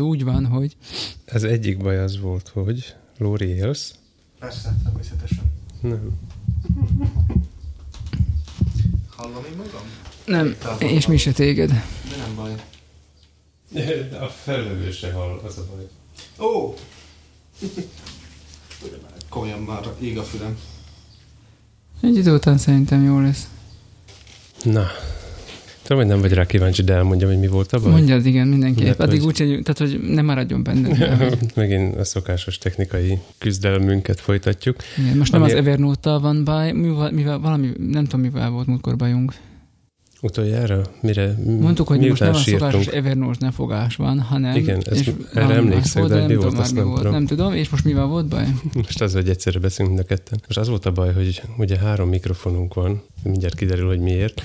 [0.00, 0.76] úgy van, hogy
[1.26, 3.94] Az egyik baj az volt, hogy Lóri élsz?
[4.38, 5.52] Persze, természetesen.
[5.80, 6.18] Nem.
[9.16, 9.82] Hallom én magam?
[10.26, 11.68] nem, Tehát és mi se téged.
[11.68, 12.54] De nem baj.
[14.20, 15.88] A felvevő se hall, az a baj.
[16.48, 16.74] Ó!
[19.28, 20.58] Komolyan már ég a fülem.
[22.00, 23.48] Egy idő után szerintem jó lesz.
[24.64, 24.86] Na,
[25.90, 27.90] tudom, hogy nem vagy rá kíváncsi, de elmondjam, hogy mi volt a baj.
[27.90, 28.84] Mondjad, igen, mindenképp.
[28.86, 31.16] Mert Addig hogy- úgy, hogy, tehát, hogy ne maradjon benne.
[31.54, 34.76] Megint a szokásos technikai küzdelmünket folytatjuk.
[34.98, 38.66] Igen, most nem Ami- az Evernote-tal van baj, mivel, mivel valami, nem tudom, mivel volt
[38.66, 39.32] múltkor bajunk.
[40.22, 40.82] Utoljára?
[41.00, 41.34] Mire?
[41.60, 42.86] Mondtuk, hogy most nem a szokásos?
[42.86, 44.56] Evernote nefogás van, hanem...
[44.56, 45.60] Igen, ezt- és erre
[45.94, 46.96] volt, de nem mi volt, azt nem volt.
[46.96, 47.12] tudom.
[47.12, 48.44] Nem tudom, és most mivel volt baj?
[48.74, 50.40] Most az, hogy egyszerre beszélünk mind a ketten.
[50.46, 54.42] Most az volt a baj, hogy ugye három mikrofonunk van, mindjárt kiderül, hogy miért,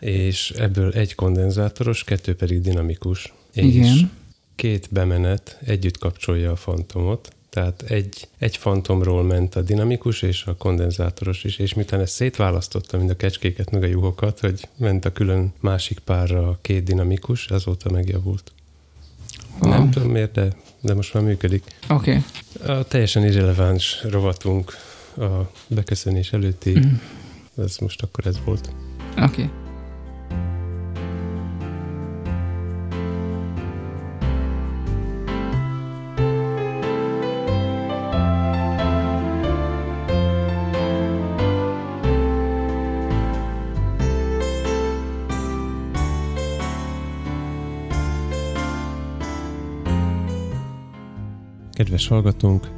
[0.00, 3.32] és ebből egy kondenzátoros, kettő pedig dinamikus.
[3.52, 4.10] És Igen.
[4.54, 10.54] két bemenet együtt kapcsolja a fantomot, tehát egy, egy fantomról ment a dinamikus és a
[10.56, 15.12] kondenzátoros is, és miután ezt szétválasztottam, mind a kecskéket, meg a juhokat, hogy ment a
[15.12, 18.52] külön másik párra a két dinamikus, azóta megjavult.
[19.60, 19.70] Wow.
[19.70, 20.48] Nem tudom miért, de,
[20.80, 21.64] de most már működik.
[21.88, 22.22] Oké.
[22.58, 22.76] Okay.
[22.76, 24.72] A teljesen irreleváns rovatunk
[25.16, 26.94] a beköszönés előtti, Mhm.
[27.56, 28.70] ez most akkor ez volt.
[29.12, 29.22] Oké.
[29.22, 29.50] Okay.
[51.80, 52.70] Kedves hallgatónk,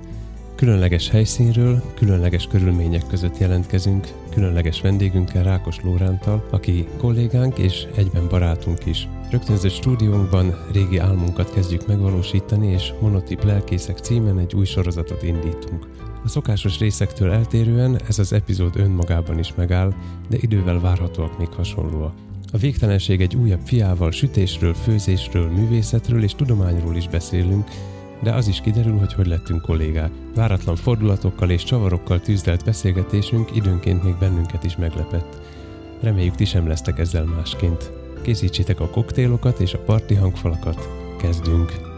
[0.55, 8.87] különleges helyszínről, különleges körülmények között jelentkezünk, különleges vendégünkkel Rákos Lórántal, aki kollégánk és egyben barátunk
[8.87, 9.09] is.
[9.31, 15.87] Rögtönzött stúdiónkban régi álmunkat kezdjük megvalósítani, és Monotip Lelkészek címen egy új sorozatot indítunk.
[16.25, 19.95] A szokásos részektől eltérően ez az epizód önmagában is megáll,
[20.29, 22.15] de idővel várhatóak még hasonlóak.
[22.53, 27.69] A végtelenség egy újabb fiával sütésről, főzésről, művészetről és tudományról is beszélünk,
[28.23, 30.11] de az is kiderül, hogy hogy lettünk kollégák.
[30.35, 35.41] Váratlan fordulatokkal és csavarokkal tűzdelt beszélgetésünk időnként még bennünket is meglepett.
[36.01, 37.93] Reméljük ti sem lesztek ezzel másként.
[38.23, 40.89] Készítsétek a koktélokat és a parti hangfalakat.
[41.19, 41.92] Kezdünk!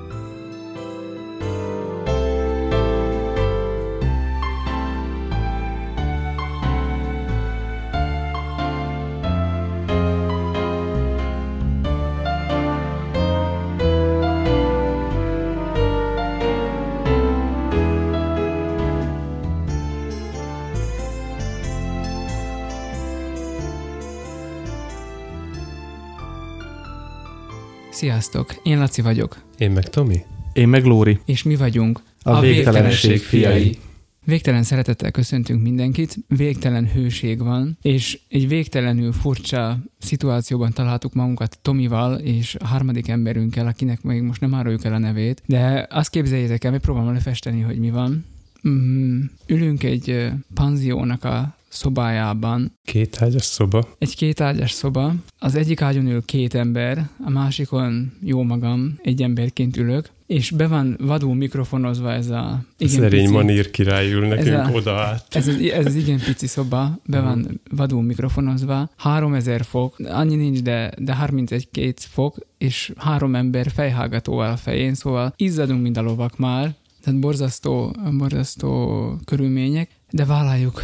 [28.45, 30.25] Sziasztok, én Laci vagyok, Én meg Tomi?
[30.53, 31.19] Én meg Lóri.
[31.25, 33.79] és mi vagyunk A végtelenség fiai.
[34.25, 42.15] Végtelen szeretettel köszöntünk mindenkit, végtelen hőség van, és egy végtelenül furcsa szituációban találtuk magunkat Tomival
[42.19, 46.65] és a harmadik emberünkkel, akinek még most nem áruljuk el a nevét, de azt képzeljétek
[46.65, 48.25] el, megpróbálom lefesteni, hogy mi van.
[48.69, 53.89] Mm, ülünk egy panziónak a szobájában, Két ágyas szoba.
[53.99, 59.77] egy kétágyas szoba, az egyik ágyon ül két ember, a másikon jó magam, egy emberként
[59.77, 64.67] ülök, és be van vadul mikrofonozva ez a igen Szerény pici, manír király ül nekünk
[64.67, 65.27] a- oda át.
[65.31, 70.63] ez az, ez az igen pici szoba, be van vadul mikrofonozva, 3000 fok, annyi nincs,
[70.63, 76.39] de, de 31 fok, és három ember fejhágatóval a fején, szóval izzadunk, mint a lovak
[76.39, 80.81] már, tehát borzasztó, borzasztó körülmények, de vállaljuk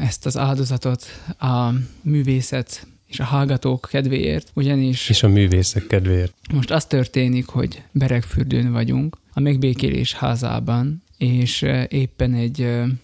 [0.00, 1.04] ezt az áldozatot
[1.38, 1.70] a
[2.02, 6.34] művészet és a hallgatók kedvéért, ugyanis És a művészek kedvéért.
[6.52, 12.60] most az történik, hogy Beregfürdőn vagyunk, a megbékélés házában, és éppen egy,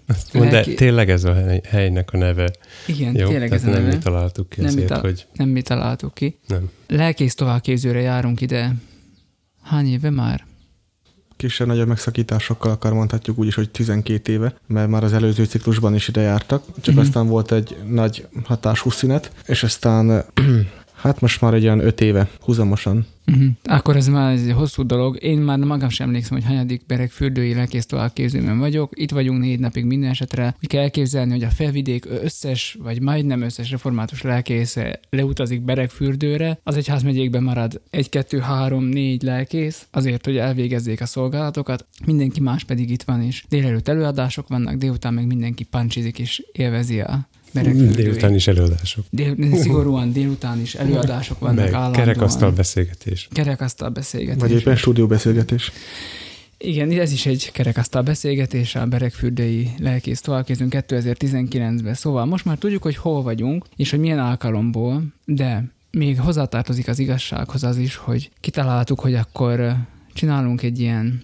[0.06, 2.50] Azt mondd, de Lelki- tényleg ez a hely, helynek a neve.
[2.86, 3.28] igen, Jó?
[3.28, 5.48] tényleg ez a Tehát nem neve, mi találtuk ki Nem mi azért, tal- hogy nem
[5.48, 6.36] mi találtuk ki.
[6.46, 6.70] nem.
[6.88, 8.74] Lelkész továbbképzőre járunk ide.
[9.62, 10.46] Hány éve már?
[11.36, 16.08] Kisebb-nagyobb megszakításokkal akar mondhatjuk úgy is, hogy 12 éve, mert már az előző ciklusban is
[16.08, 17.02] ide jártak, csak Mhm.
[17.02, 20.24] aztán volt egy nagy hatású szünet, és aztán
[20.96, 23.06] hát most már egy olyan 5 éve húzamosan.
[23.26, 23.46] Uh-huh.
[23.64, 25.22] Akkor ez már egy hosszú dolog.
[25.22, 28.92] Én már magam sem emlékszem, hogy hanyadik Beregfürdői lelkész továbbképzőben vagyok.
[28.94, 30.56] Itt vagyunk négy napig minden esetre.
[30.62, 36.58] Úgy kell elképzelni, hogy a felvidék összes, vagy majdnem összes református lelkésze leutazik Beregfürdőre.
[36.62, 41.86] Az egyházmegyékben marad egy, kettő, három, négy lelkész, azért, hogy elvégezzék a szolgálatokat.
[42.04, 47.00] Mindenki más pedig itt van, és délelőtt előadások vannak, délután meg mindenki pancsizik és élvezi
[47.00, 47.28] a
[47.62, 49.04] Délután is előadások.
[49.10, 52.04] Dél, szigorúan délután is előadások vannak Meg állandóan.
[52.04, 53.28] kerekasztal beszélgetés.
[53.32, 54.40] Kerekasztal beszélgetés.
[54.40, 55.72] Vagy éppen stúdióbeszélgetés.
[56.58, 61.94] Igen, ez is egy kerekasztal beszélgetés, a Beregfürdői lelkész továbbkézünk 2019-ben.
[61.94, 66.98] Szóval most már tudjuk, hogy hol vagyunk, és hogy milyen alkalomból, de még hozzátartozik az
[66.98, 69.76] igazsághoz az is, hogy kitaláltuk, hogy akkor
[70.12, 71.22] csinálunk egy ilyen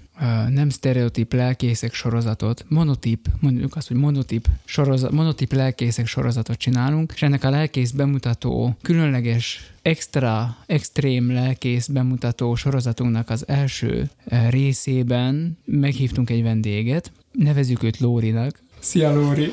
[0.49, 7.23] nem sztereotíp lelkészek sorozatot, monotip, mondjuk azt, hogy monotip, sorozat, monotip lelkészek sorozatot csinálunk, és
[7.23, 14.11] ennek a lelkész bemutató, különleges, extra, extrém lelkész bemutató sorozatunknak az első
[14.50, 18.62] részében meghívtunk egy vendéget, nevezük őt Lórinak.
[18.79, 19.50] Szia Lóri!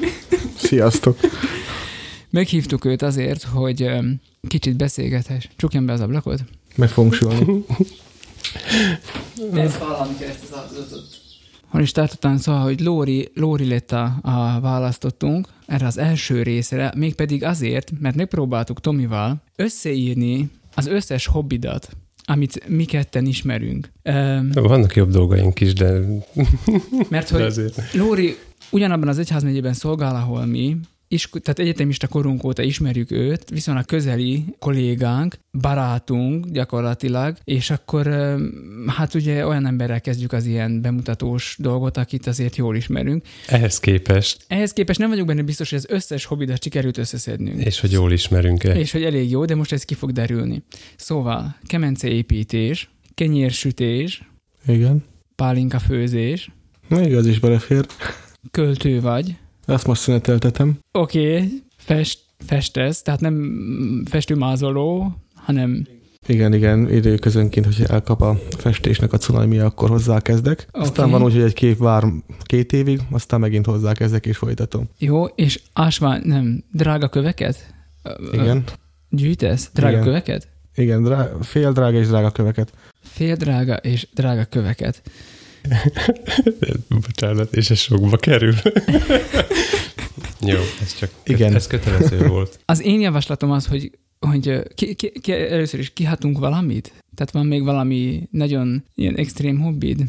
[0.57, 1.19] Sziasztok!
[2.29, 3.89] Meghívtuk őt azért, hogy
[4.47, 5.47] kicsit beszélgethess.
[5.55, 6.43] Csukjam be az ablakot.
[6.75, 7.45] Meg fogunk sülni.
[9.53, 11.27] Ez valami ezt az áldozatot.
[11.69, 16.93] Hol is tartottam, szóval, hogy Lóri, Lóri lett a, a választottunk erre az első részre,
[16.95, 21.89] mégpedig azért, mert megpróbáltuk Tomival összeírni az összes hobbidat,
[22.23, 23.91] amit mi ketten ismerünk.
[24.03, 25.99] Öm, Vannak jobb dolgaink is, de,
[27.09, 27.93] mert de hogy azért.
[27.93, 28.37] Lóri
[28.71, 30.77] ugyanabban az egyházmegyében szolgál, ahol mi,
[31.11, 38.07] is, tehát egyetemista korunk óta ismerjük őt, viszonylag közeli kollégánk, barátunk gyakorlatilag, és akkor
[38.87, 43.23] hát ugye olyan emberrel kezdjük az ilyen bemutatós dolgot, akit azért jól ismerünk.
[43.47, 47.65] Ehhez képest, Ehhez képest nem vagyok benne biztos, hogy az összes hobbidat sikerült összeszednünk.
[47.65, 48.79] és hogy jól ismerünk-e.
[48.79, 50.63] És hogy elég jó, de most ez ki fog derülni.
[50.95, 54.23] Szóval, kemenceépítés, kenyérsütés,
[54.67, 55.03] Igen.
[55.35, 56.51] pálinka főzés,
[56.87, 57.85] Na igaz is belefér.
[58.51, 59.35] költő vagy,
[59.69, 60.79] Ezt most szüneteltetem.
[60.91, 63.63] Oké, okay, fest, festesz, tehát nem
[64.09, 65.87] festőmázoló, hanem
[66.27, 70.67] Igen, igen, időközönként, hogy elkap a festésnek a cunami, akkor hozzákezdek.
[70.71, 70.83] Oké.
[70.83, 72.03] Aztán van úgy, hogy egy kép vár
[72.43, 74.89] két évig, aztán megint hozzákezdek és folytatom.
[74.97, 77.73] jó, és ásvány, nem, drága köveket?
[78.31, 78.63] Igen,
[79.09, 79.69] Gyűjtesz?
[79.73, 80.03] Drága Igen.
[80.03, 80.47] köveket?
[80.75, 82.73] igen, drá- fél drága és drága köveket.
[83.01, 85.01] Fél drága és drága köveket.
[87.05, 88.53] Bocsánat, és ez sokba kerül.
[90.41, 91.55] Jó, ez csak Igen.
[91.55, 92.59] ez kötelező volt.
[92.65, 96.93] Az én javaslatom az, hogy, hogy ki, ki, ki, először is kihatunk valamit?
[97.15, 100.03] Tehát van még valami nagyon ilyen extrém hobbid,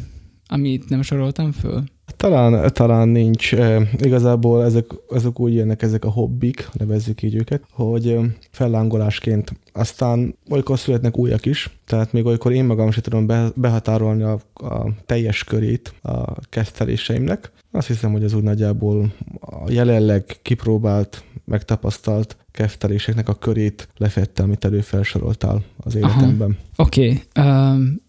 [0.51, 1.83] amit nem soroltam föl?
[2.17, 3.53] Talán, talán nincs.
[3.53, 8.19] E, igazából ezek, ezek úgy jönnek, ezek a hobbik, nevezzük így őket, hogy e,
[8.51, 14.23] fellángolásként aztán olykor születnek újak is, tehát még olykor én magam sem tudom be, behatárolni
[14.23, 17.51] a, a teljes körét a kezdteléseimnek.
[17.71, 24.65] Azt hiszem, hogy ez úgy nagyjából a jelenleg kipróbált, megtapasztalt kefteléseknek a körét lefette, amit
[24.65, 26.57] előfelsoroltál az életemben.
[26.75, 27.45] Oké, okay.
[27.45, 28.01] um,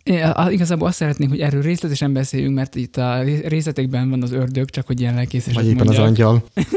[0.50, 4.70] igazából azt szeretnénk, hogy erről részletesen beszéljünk, mert itt a ré- részletekben van az ördög,
[4.70, 6.02] csak hogy ilyen lelkészesek Vagy éppen mondják.
[6.02, 6.44] az angyal.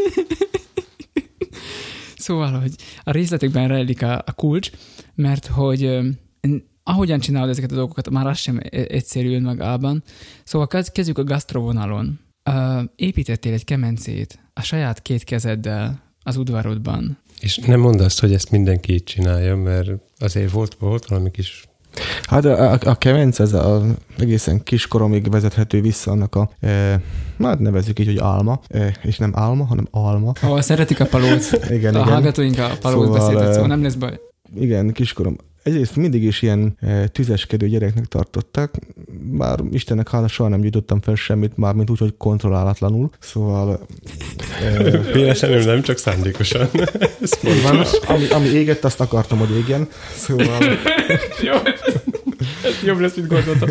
[2.25, 4.69] Szóval, hogy a részletekben rejlik a, a kulcs,
[5.15, 10.03] mert hogy öm, ahogyan csinálod ezeket a dolgokat, már az sem e- egyszerű önmagában.
[10.43, 12.19] Szóval kezd- kezdjük a gasztrovonalon.
[12.49, 17.17] Uh, építettél egy kemencét a saját két kezeddel az udvarodban.
[17.45, 19.89] És nem mondd azt, hogy ezt mindenki így csinálja, mert
[20.19, 21.63] azért volt, volt valami kis...
[22.21, 23.83] Hát a, a, a kemence, ez a
[24.17, 27.01] egészen kiskoromig vezethető vissza annak a, e,
[27.39, 30.31] hát nevezzük így, hogy álma, e, és nem álma, hanem alma.
[30.41, 31.51] Ahol szeretik a palóc.
[31.51, 32.03] Igen, a igen.
[32.03, 34.19] hallgatóink a palóc Szóval, beszéltek, ö, szóval nem lesz baj.
[34.55, 35.35] Igen, kiskorom.
[35.65, 38.75] Egyrészt mindig is ilyen e, tüzeskedő gyereknek tartották,
[39.31, 43.09] bár Istennek hála soha nem gyújtottam fel semmit, már mint úgy, hogy kontrollálatlanul.
[43.19, 43.87] Szóval
[44.61, 44.81] e,
[45.13, 46.69] Véletlenül nem, csak szándékosan.
[47.63, 49.87] Van, ami, ami égett, azt akartam, hogy égjen.
[50.15, 50.63] Szóval,
[51.47, 51.53] Jó,
[52.63, 53.69] ez jobb lesz, mint gondoltam.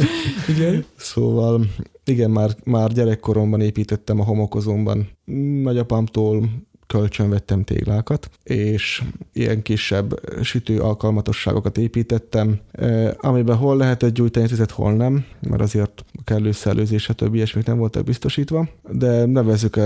[0.48, 0.84] Igen.
[0.96, 1.66] szóval
[2.04, 5.08] igen, már, már gyerekkoromban építettem a homokozómban.
[5.62, 6.50] Nagyapámtól
[6.94, 12.60] kölcsön vettem téglákat, és ilyen kisebb sütő alkalmatosságokat építettem,
[13.16, 17.34] amiben hol lehetett gyújtani tüzet, hol nem, mert azért a kellő szellőzés, stb.
[17.34, 19.76] ilyesmik nem voltak biztosítva, de nevezzük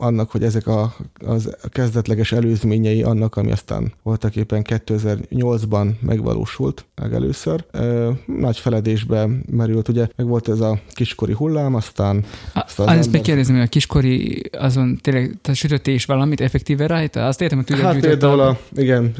[0.00, 0.94] annak, hogy ezek a,
[1.26, 7.64] az a kezdetleges előzményei annak, ami aztán voltak éppen 2008-ban megvalósult legelőször.
[7.70, 12.24] Ö, Nagy feledésbe merült, ugye, meg volt ez a kiskori hullám, aztán
[12.54, 17.26] A, az ember- megkérdezem, hogy a kiskori azon tényleg te sütöttél is valamit effektíve rajta?
[17.26, 19.14] Azt értem, hogy Hát például a, igen,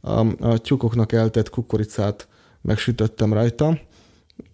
[0.00, 2.28] a, a tyúkoknak eltett kukoricát
[2.62, 3.78] megsütöttem rajta,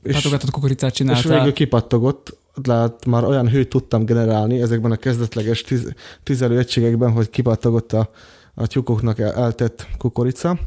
[0.02, 1.36] és, Hatogatott kukoricát és csináltál.
[1.36, 5.92] végül kipattogott, lehet már olyan hőt tudtam generálni ezekben a kezdetleges tüz,
[6.22, 8.10] tüzelőegységekben, hogy kipattogott a,
[8.54, 10.58] a tyúkoknak el- eltett kukorica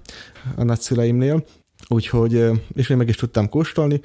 [0.56, 1.44] a nagyszüleimnél,
[1.88, 4.02] úgyhogy, és én meg is tudtam kóstolni,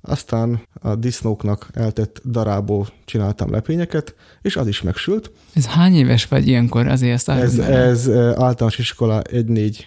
[0.00, 5.30] aztán a disznóknak eltett darából csináltam lepényeket, és az is megsült.
[5.54, 6.86] Ez hány éves vagy ilyenkor?
[6.86, 7.72] Azért ezt Ez, el.
[7.72, 9.78] ez általános iskola 1-4,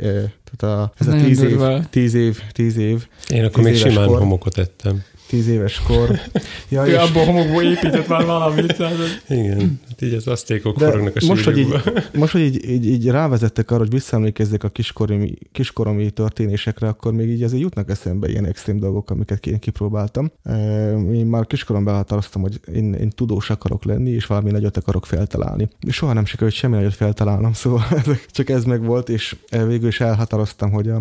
[0.00, 1.60] eh, tehát a, ez Ez a 10 év.
[1.90, 4.18] 10 év, 10 év, Én akkor Tíz még simán kor.
[4.18, 5.02] homokot ettem.
[5.26, 6.20] 10 éves kor.
[6.68, 8.76] Ja, Ő és, abból homokból épített már valamit.
[9.28, 11.74] Igen, hát így az asztékok de forognak a most, hogy így,
[12.14, 17.28] most, hogy így, így, így rávezettek arra, hogy visszaemlékezzek a kiskoromi, kiskoromi történésekre, akkor még
[17.28, 20.30] így azért jutnak eszembe ilyen extrém dolgok, amiket én kipróbáltam.
[21.12, 25.68] Én már kiskoromban elhatároztam, hogy én, én tudós akarok lenni, és valami nagyot akarok feltalálni.
[25.88, 27.84] Soha nem sikerült semmi nagyot feltalálnom, szóval
[28.30, 31.00] csak ez meg volt, és végül is elhatároztam, hogy a,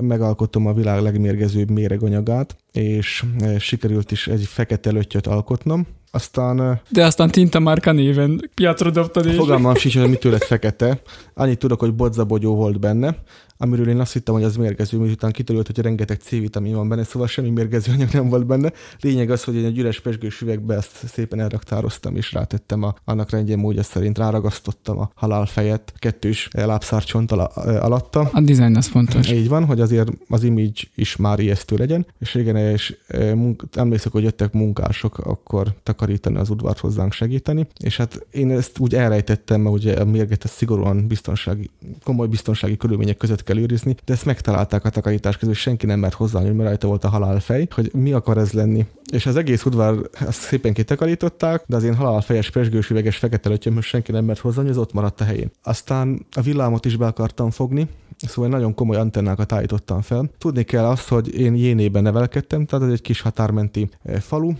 [0.00, 5.86] megalkotom a világ legmérgezőbb méreganyagát, és eh, sikerült is egy fekete löttyöt alkotnom.
[6.10, 10.44] Aztán eh, De aztán Tinta Márka néven piacra dobtad, és Fogalmam sincs, hogy mitől lett
[10.44, 11.00] fekete.
[11.34, 13.16] Annyit tudok, hogy bodzabogyó volt benne,
[13.58, 17.28] amiről én azt hittem, hogy az mérgező, miután kiderült, hogy rengeteg C-vitamin van benne, szóval
[17.28, 18.72] semmi mérgező anyag nem volt benne.
[19.00, 23.30] Lényeg az, hogy én egy üres pesgős üvegbe ezt szépen elraktároztam, és rátettem a, annak
[23.30, 28.20] rendje módja szerint, ráragasztottam a halálfejet kettős lábszárcsont ala, alatta.
[28.32, 29.30] a design az fontos.
[29.30, 32.96] Így van, hogy azért az image is már ijesztő legyen, és régen és
[33.34, 38.78] munk, emlékszek, hogy jöttek munkások akkor takarítani az udvart hozzánk segíteni, és hát én ezt
[38.78, 41.70] úgy elrejtettem, mert ugye a mérget ezt szigorúan biztonsági,
[42.04, 46.14] komoly biztonsági körülmények között kell őrizni, de ezt megtalálták a takarítás közül, senki nem mert
[46.14, 48.86] hozzá, mert rajta volt a halálfej, hogy mi akar ez lenni.
[49.12, 53.84] És az egész udvar ezt szépen kitakarították, de az én halálfejes, pesgős üveges fekete lötyömhöz
[53.84, 55.50] senki nem mert hozzá, az ott maradt a helyén.
[55.62, 57.88] Aztán a villámot is be akartam fogni,
[58.20, 60.30] Szóval nagyon komoly antennákat állítottam fel.
[60.38, 64.52] Tudni kell azt, hogy én Jénében nevelkedtem, tehát ez egy kis határmenti eh, falu,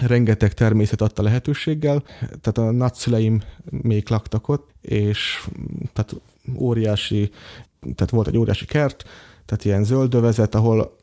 [0.00, 6.14] rengeteg természet adta lehetőséggel, tehát a nagyszüleim még laktak ott, és mm, tehát
[6.56, 7.30] óriási,
[7.80, 9.04] tehát volt egy óriási kert,
[9.44, 10.96] tehát ilyen zöldövezet, ahol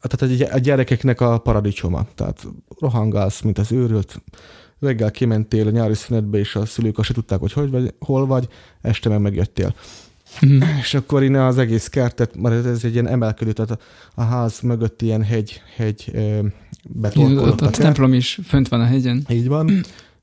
[0.00, 2.46] tehát a gyerekeknek a paradicsoma, tehát
[2.78, 4.22] rohangálsz, mint az őrült,
[4.80, 8.26] reggel kimentél a nyári szünetbe, és a szülők azt se tudták, hogy, hogy vagy, hol
[8.26, 8.48] vagy,
[8.80, 9.74] este meg megjöttél.
[10.40, 10.62] Mhm.
[10.80, 13.78] És akkor innen az egész kertet, mert ez egy ilyen emelkedő, tehát a,
[14.14, 16.10] a ház mögött ilyen hegy, hegy
[16.82, 19.24] betorkolott ott a a templom is fönt van a hegyen.
[19.30, 19.70] Így van.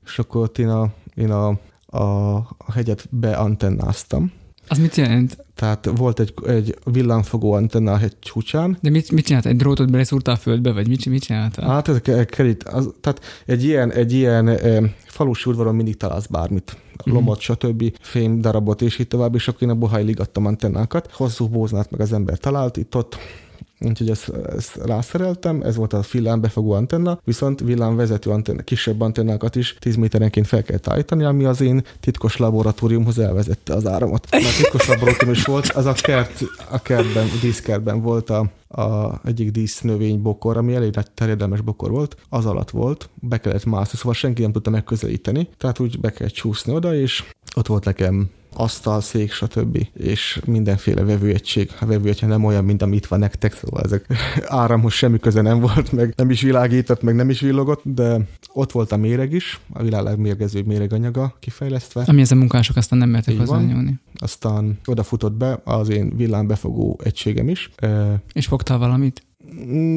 [0.04, 1.48] És akkor ott én a, én a,
[1.86, 4.32] a, a hegyet beantennáztam.
[4.68, 5.45] Az mit jelent?
[5.56, 8.78] Tehát volt egy, egy villámfogó antenna a hegy csúcsán.
[8.80, 9.46] De mit, mit csinált?
[9.46, 11.68] Egy drótot beleszúrtál a földbe, vagy mit, mit csináltál?
[11.68, 16.26] Hát ez ke- kerít, az, tehát egy ilyen, egy ilyen e, falusi udvaron mindig találsz
[16.26, 16.76] bármit.
[17.04, 17.96] Lomot, stb.
[18.00, 21.10] fém darabot, és így tovább, és akkor én a bohaj ligattam antennákat.
[21.12, 23.16] Hosszú bóznát meg az ember talált itt-ott,
[23.80, 29.76] Úgyhogy ezt, ezt rászereltem, ez volt a villámbefogó antenna, viszont villámvezető antenna, kisebb antennákat is
[29.78, 34.26] 10 méterenként fel kell állítani, ami az én titkos laboratóriumhoz elvezette az áramot.
[34.30, 39.20] Mert titkos laboratórium is volt, az a kert, a kertben, a díszkertben volt a, a
[39.24, 43.98] egyik dísznövény bokor, ami elég nagy terjedelmes bokor volt, az alatt volt, be kellett mászni,
[43.98, 47.24] szóval senki nem tudta megközelíteni, tehát úgy be kellett csúszni oda, és
[47.56, 49.86] ott volt nekem asztal, szék, stb.
[49.96, 51.70] és mindenféle vevőegység.
[51.80, 54.06] A vevőegység nem olyan, mint amit van nektek, szóval ezek
[54.62, 58.18] áramhoz semmi köze nem volt, meg nem is világított, meg nem is villogott, de
[58.52, 62.02] ott volt a méreg is, a világ legmérgezőbb méreganyaga kifejlesztve.
[62.06, 64.00] Ami ez a munkások aztán nem mertek hozzányúlni.
[64.14, 67.70] Aztán odafutott be az én villámbefogó egységem is.
[68.32, 69.25] És fogtál valamit?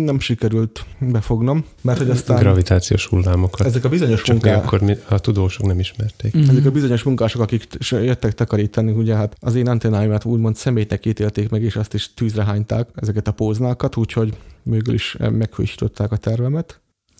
[0.03, 3.67] Nem sikerült befognom, mert hogy aztán Gravitációs hullámokat.
[3.67, 6.33] ezek a bizonyos Csak munkák, akkor mi- a tudósok nem ismerték.
[6.33, 6.49] Mhm.
[6.49, 11.49] Ezek a bizonyos munkások, akik jöttek takarítani, ugye hát az én antennáimat úgymond szemétnek ítélték
[11.49, 16.17] meg, és azt is tűzre hányták, ezeket a póznákat, úgyhogy végül is eh, meghősították a
[16.17, 16.79] tervemet.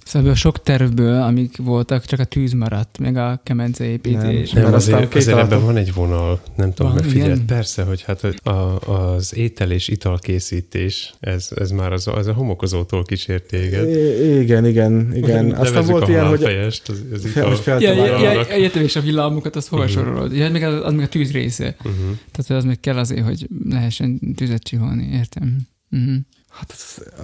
[0.10, 4.52] Szóval ebből a sok tervből, amik voltak, csak a tűz maradt, meg a kemence építés.
[4.52, 4.64] Nem.
[4.64, 7.42] Nem, aztán azért, azért ebben van egy vonal, nem tudom, Van, megfigyelt.
[7.46, 8.50] Persze, hogy hát a,
[8.92, 13.90] az étel és italkészítés, ez, ez már az, az a homokozótól kísért téged.
[13.90, 15.52] I- igen, igen, igen.
[15.52, 17.26] Aztán volt a ilyen, hogy halálfejest, az, az
[17.60, 17.96] fel, ital.
[17.96, 19.92] Ja, ja, ja, értem, és a villámokat, azt hova Mhm.
[19.92, 20.36] sorolod?
[20.36, 21.76] Ja, meg az, az meg a tűz része.
[21.78, 22.18] Uh-huh.
[22.32, 25.58] Tehát az meg kell azért, hogy lehessen tüzet csiholni, értem.
[25.92, 26.16] Uh-huh.
[26.60, 26.76] Hát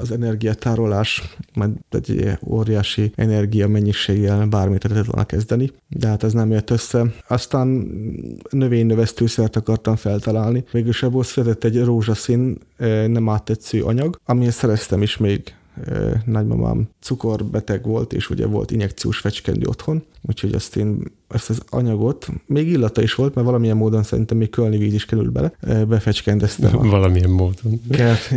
[0.01, 6.51] az, energiatárolás, majd egy óriási energia mennyiséggel bármit lehetett volna kezdeni, de hát ez nem
[6.51, 7.05] jött össze.
[7.27, 7.67] Aztán
[8.49, 10.63] növénynövesztőszert akartam feltalálni.
[10.71, 15.53] Végülis ebből született egy rózsaszín, eh, nem áttetsző anyag, amihez szereztem is még
[16.25, 22.27] nagymamám cukorbeteg volt, és ugye volt injekciós fecskendő otthon, úgyhogy azt én ezt az anyagot,
[22.45, 25.51] még illata is volt, mert valamilyen módon szerintem még kölni víz is került bele,
[25.85, 27.81] befecskendeztem a Valamilyen módon.
[27.89, 28.31] kert,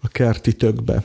[0.00, 1.02] a kerti tökbe.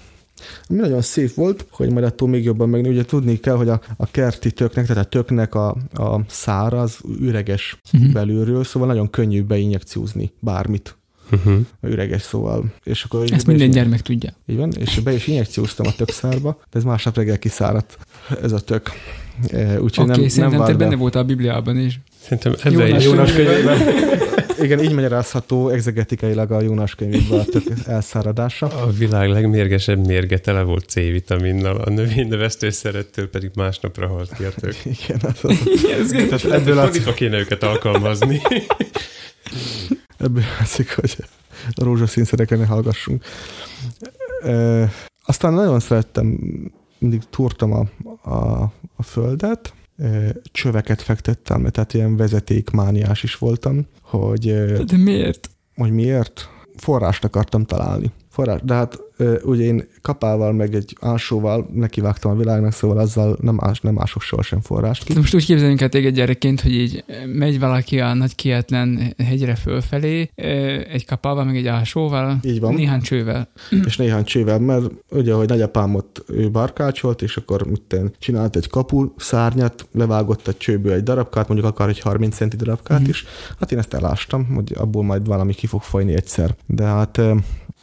[0.67, 3.81] Ami nagyon szép volt, hogy majd attól még jobban meg, ugye tudni kell, hogy a,
[3.97, 8.11] a kerti töknek, tehát a töknek a, a szára az üreges Mhm.
[8.11, 10.95] belülről, szóval nagyon könnyű beinjekciózni bármit.
[11.31, 11.59] Uh-huh.
[11.81, 12.65] üreges szóval.
[12.83, 14.33] És akkor Ezt minden gyermek tudja.
[14.45, 17.97] Így van, és be is injekcióztam a tökszárba, de ez másnap reggel kiszáradt
[18.41, 18.91] ez a tök.
[19.79, 21.99] Úgyhogy okay, nem, nem te benne voltál a Bibliában is.
[22.21, 23.03] Szerintem ebben is.
[23.03, 23.77] Jónás könyvében.
[24.61, 28.65] Igen, így magyarázható exegetikailag a Jónás könyvében a tök elszáradása.
[28.65, 34.75] A világ legmérgesebb mérge tele volt C-vitaminnal, a növénynövesztőszerettől pedig másnapra halt ki a tök.
[34.99, 35.57] Igen, az az.
[36.09, 37.13] Tehát ebből a...
[37.13, 38.41] kéne őket alkalmazni.
[40.17, 41.17] Ebből látszik, hogy
[41.71, 43.23] a rózsaszín szerekre ne hallgassunk.
[44.43, 44.91] E,
[45.25, 46.39] aztán nagyon szerettem,
[46.97, 47.85] mindig túrtam a,
[48.29, 49.73] a, a földet,
[50.51, 54.53] csöveket fektettem, tehát ilyen vezetékmániás is voltam, hogy...
[54.83, 55.49] De miért?
[55.75, 56.49] Hogy miért?
[56.75, 58.11] Forrást akartam találni.
[58.37, 58.99] Forrás, de hát
[59.43, 64.21] ugye én kapával, meg egy ásóval nekivágtam a világnak, szóval azzal nem, ás, nem ások
[64.21, 65.13] sohasem forrást ki.
[65.15, 70.29] Most úgy képzeljünk el téged gyerekként, hogy így megy valaki a nagy kietlen hegyre fölfelé,
[70.91, 72.73] egy kapával, meg egy ásóval, így van.
[72.73, 73.47] néhány csővel.
[73.85, 78.69] És néhány csővel, mert ugye, hogy nagyapám ott ő barkácsolt, és akkor mit csinált egy
[78.69, 83.09] kapu szárnyat, levágott a csőből egy darabkát, mondjuk akar egy 30 centi darabkát mm-hmm.
[83.09, 83.25] is.
[83.59, 86.55] Hát én ezt elástam, hogy abból majd valami ki fog folyni egyszer.
[86.65, 87.21] De hát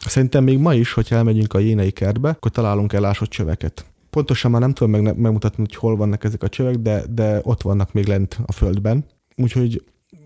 [0.09, 3.85] Szerintem még ma is, hogyha elmegyünk a jénei kertbe, akkor találunk elásott csöveket.
[4.09, 7.61] Pontosan már nem tudom meg, megmutatni, hogy hol vannak ezek a csövek, de, de ott
[7.61, 9.05] vannak még lent a földben.
[9.35, 9.83] Úgyhogy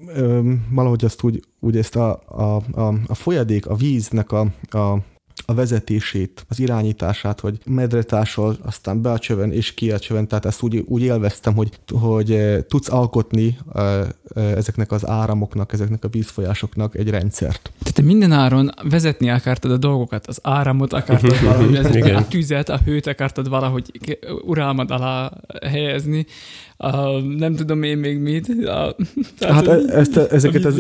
[0.08, 4.98] ö, valahogy azt úgy, úgy ezt a, a, a, a folyadék, a víznek a, a
[5.50, 10.28] a vezetését, az irányítását, hogy medre tásol, aztán be a csövön és ki a csövön,
[10.28, 14.00] tehát ezt úgy, úgy élveztem, hogy, hogy eh, tudsz alkotni eh,
[14.36, 17.72] eh, ezeknek az áramoknak, ezeknek a vízfolyásoknak egy rendszert.
[17.80, 22.70] Tehát te minden áron vezetni akartad a dolgokat, az áramot akartad valahogy vezetni, a tüzet,
[22.70, 23.92] a hőt akartad valahogy
[24.46, 25.32] uralmad alá
[25.66, 26.26] helyezni,
[26.82, 28.48] a, nem tudom én még mit.
[28.66, 28.96] A,
[29.40, 30.80] hát e- ezt, a, ezeket, az,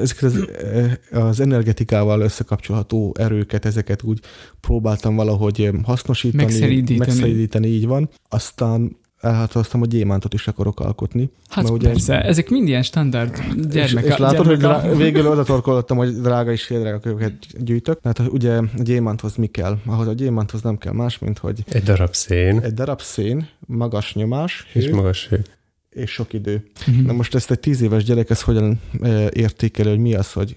[0.00, 0.46] ezeket az,
[1.10, 4.20] az energetikával összekapcsolható erőket, ezeket úgy
[4.60, 8.08] próbáltam valahogy hasznosítani, megszeríteni, megszeríteni így van.
[8.28, 11.30] Aztán elhatároztam, hogy gyémántot is akarok alkotni.
[11.48, 14.04] Hát ugye persze, ezek mind ilyen standard gyermek.
[14.04, 17.98] És, és látod, hogy drá- végül oda torkolottam, hogy drága és fél drága könyveket gyűjtök.
[18.02, 19.78] Hát ugye a gyémánthoz mi kell?
[19.86, 21.64] Ahhoz a gyémánthoz nem kell más, mint hogy...
[21.68, 22.60] Egy darab szén.
[22.60, 24.66] Egy darab szén, magas nyomás.
[24.72, 25.42] És hő, magas hő
[25.90, 26.70] és sok idő.
[26.88, 27.06] Uh-huh.
[27.06, 30.56] Na most ezt egy tíz éves gyerek ez hogyan e, értékeli, hogy mi az, hogy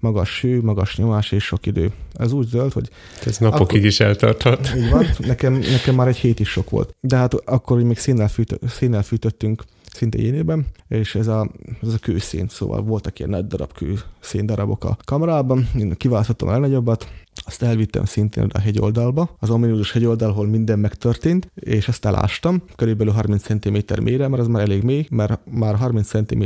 [0.00, 1.92] magas hő, magas nyomás és sok idő.
[2.12, 2.88] Ez úgy zöld, hogy...
[3.26, 4.72] Ez napokig akkor, is eltarthat.
[4.76, 6.94] Így van, nekem, nekem már egy hét is sok volt.
[7.00, 9.64] De hát akkor, még szénnel, fűtö, szénnel fűtöttünk
[9.96, 11.50] szinte énében, és ez a,
[11.82, 16.52] ez a kőszén, szóval voltak ilyen nagy darab kő széndarabok a kamerában, én kiválasztottam a
[16.52, 17.08] legnagyobbat,
[17.44, 23.12] azt elvittem szintén a hegyoldalba, az ominózus hegyoldal, ahol minden megtörtént, és ezt elástam, körülbelül
[23.12, 26.42] 30 cm mélyre, mert az már elég mély, mert már 30 cm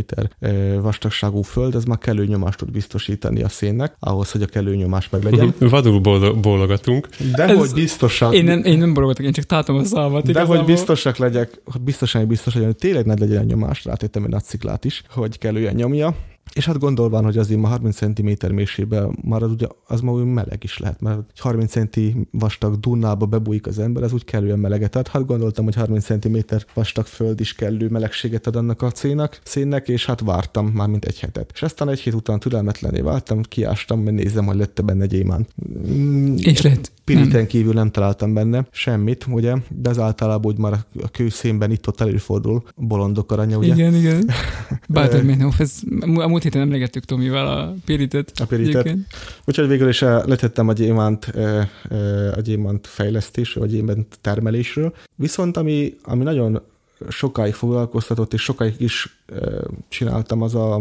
[0.81, 5.09] vastagságú föld, az már kellő nyomást tud biztosítani a szénnek, ahhoz, hogy a kellő nyomás
[5.09, 5.55] meg legyen.
[5.71, 6.01] Vadul
[6.41, 7.09] bólogatunk.
[7.37, 8.35] De Ez, hogy biztosak.
[8.35, 10.33] Én nem, én nem bólogatok, én csak tátom a szalmat.
[10.33, 14.45] De hogy biztosak legyek, biztosan biztos legyen, hogy tényleg nagy legyen nyomás, rátettem egy nagy
[14.45, 16.15] sziklát is, hogy kellően nyomja,
[16.55, 20.65] és hát gondolván, hogy azért ma 30 cm mélységben már az, ugye, az ma meleg
[20.65, 25.09] is lehet, mert 30 cm vastag dunnába bebújik az ember, ez úgy kellően meleget ad.
[25.09, 26.37] Hát gondoltam, hogy 30 cm
[26.75, 31.05] vastag föld is kellő melegséget ad annak a cénak, szénnek, és hát vártam már mint
[31.05, 31.51] egy hetet.
[31.55, 35.49] És aztán egy hét után türelmetlené váltam, kiástam, mert nézem, hogy lett benne gyémánt.
[36.37, 36.93] És lett.
[37.15, 42.01] Piriten kívül nem találtam benne semmit, ugye, de az általában úgy már a kőszénben itt-ott
[42.01, 43.75] előfordul bolondok aranya, ugye?
[43.75, 44.31] Igen, igen.
[44.89, 48.33] Bátorménhoff, ez a múlt héten emlegettük Tomival a piritet.
[48.41, 48.97] A piritet.
[49.45, 54.95] Úgyhogy végül is eh, letettem a gyémánt, eh, eh, a gyémánt fejlesztésről, a gyémánt termelésről.
[55.17, 56.61] Viszont ami, ami nagyon
[57.09, 59.20] sokáig foglalkoztatott, és sokáig is
[59.89, 60.81] csináltam az a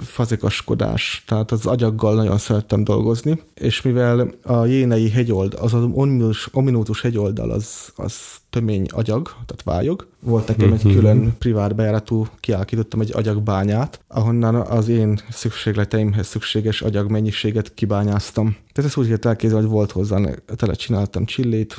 [0.00, 6.48] fazikaskodás, tehát az agyaggal nagyon szerettem dolgozni, és mivel a jénei hegyold, az az ominótus,
[6.52, 8.14] ominótus hegyoldal az, az
[8.50, 10.06] tömény agyag, tehát vályog.
[10.20, 10.94] Volt nekem egy mhm.
[10.94, 18.56] külön privát bejáratú, kialakítottam egy agyagbányát, ahonnan az én szükségleteimhez szükséges agyagmennyiséget kibányáztam.
[18.72, 20.20] Tehát ezt úgy kell elképzelni, hogy volt hozzá,
[20.56, 21.78] tele csináltam csillét,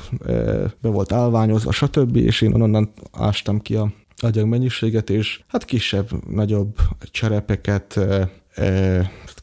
[0.81, 3.91] be volt állványozva, stb., és én onnan ástam ki a
[4.23, 6.75] agyagmennyiséget, és hát kisebb, nagyobb
[7.11, 7.99] cserepeket,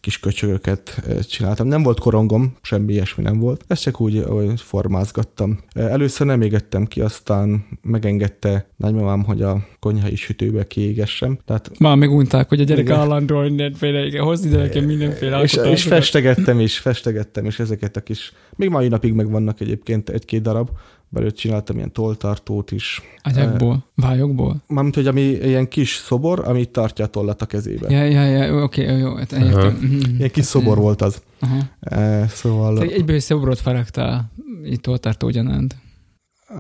[0.01, 1.67] kis köcsögöket csináltam.
[1.67, 3.65] Nem volt korongom, semmi ilyesmi nem volt.
[3.67, 5.59] Ezt csak úgy, úgy formázgattam.
[5.73, 11.39] Először nem égettem ki, aztán megengedte nagymamám, hogy a konyhai sütőbe kiégessem.
[11.45, 12.99] Tehát, Már megunták, hogy a gyerek igen.
[12.99, 18.69] állandóan mindenféle, hozni nekem mindenféle és, és festegettem is, festegettem is ezeket a kis, még
[18.69, 20.71] mai napig megvannak egyébként egy-két darab,
[21.13, 23.03] belőtt csináltam ilyen toltartót is.
[23.23, 24.63] Agyagból, vályokból?
[24.67, 27.91] Mármint, hogy ami ilyen kis szobor, ami tartja a tollat a kezébe.
[27.91, 29.33] Ja, ja, ja, oké, okay, jó, hát.
[29.33, 30.01] Mhm.
[30.17, 31.23] Ilyen kis szobor volt az.
[31.41, 31.59] Aha.
[31.81, 32.79] E, szóval...
[32.79, 35.77] Te egyből egy szobrot faragtál, itt toltartó ugyanánt.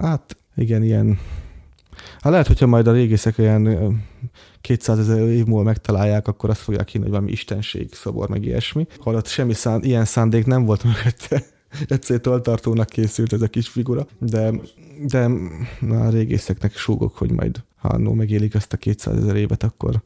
[0.00, 1.18] Hát igen, ilyen...
[2.20, 4.02] Hát lehet, hogyha majd a régészek olyan
[4.60, 8.86] 200 ezer év múlva megtalálják, akkor azt fogják hinni, hogy valami istenség szobor, meg ilyesmi.
[8.98, 11.44] Holott semmi szán, ilyen szándék nem volt mögötte.
[11.86, 14.52] Egyszer toltartónak készült ez a kis figura, de,
[15.06, 15.30] de
[15.80, 20.02] na, a régészeknek súgok, hogy majd ha annó megélik ezt a 200 ezer évet, akkor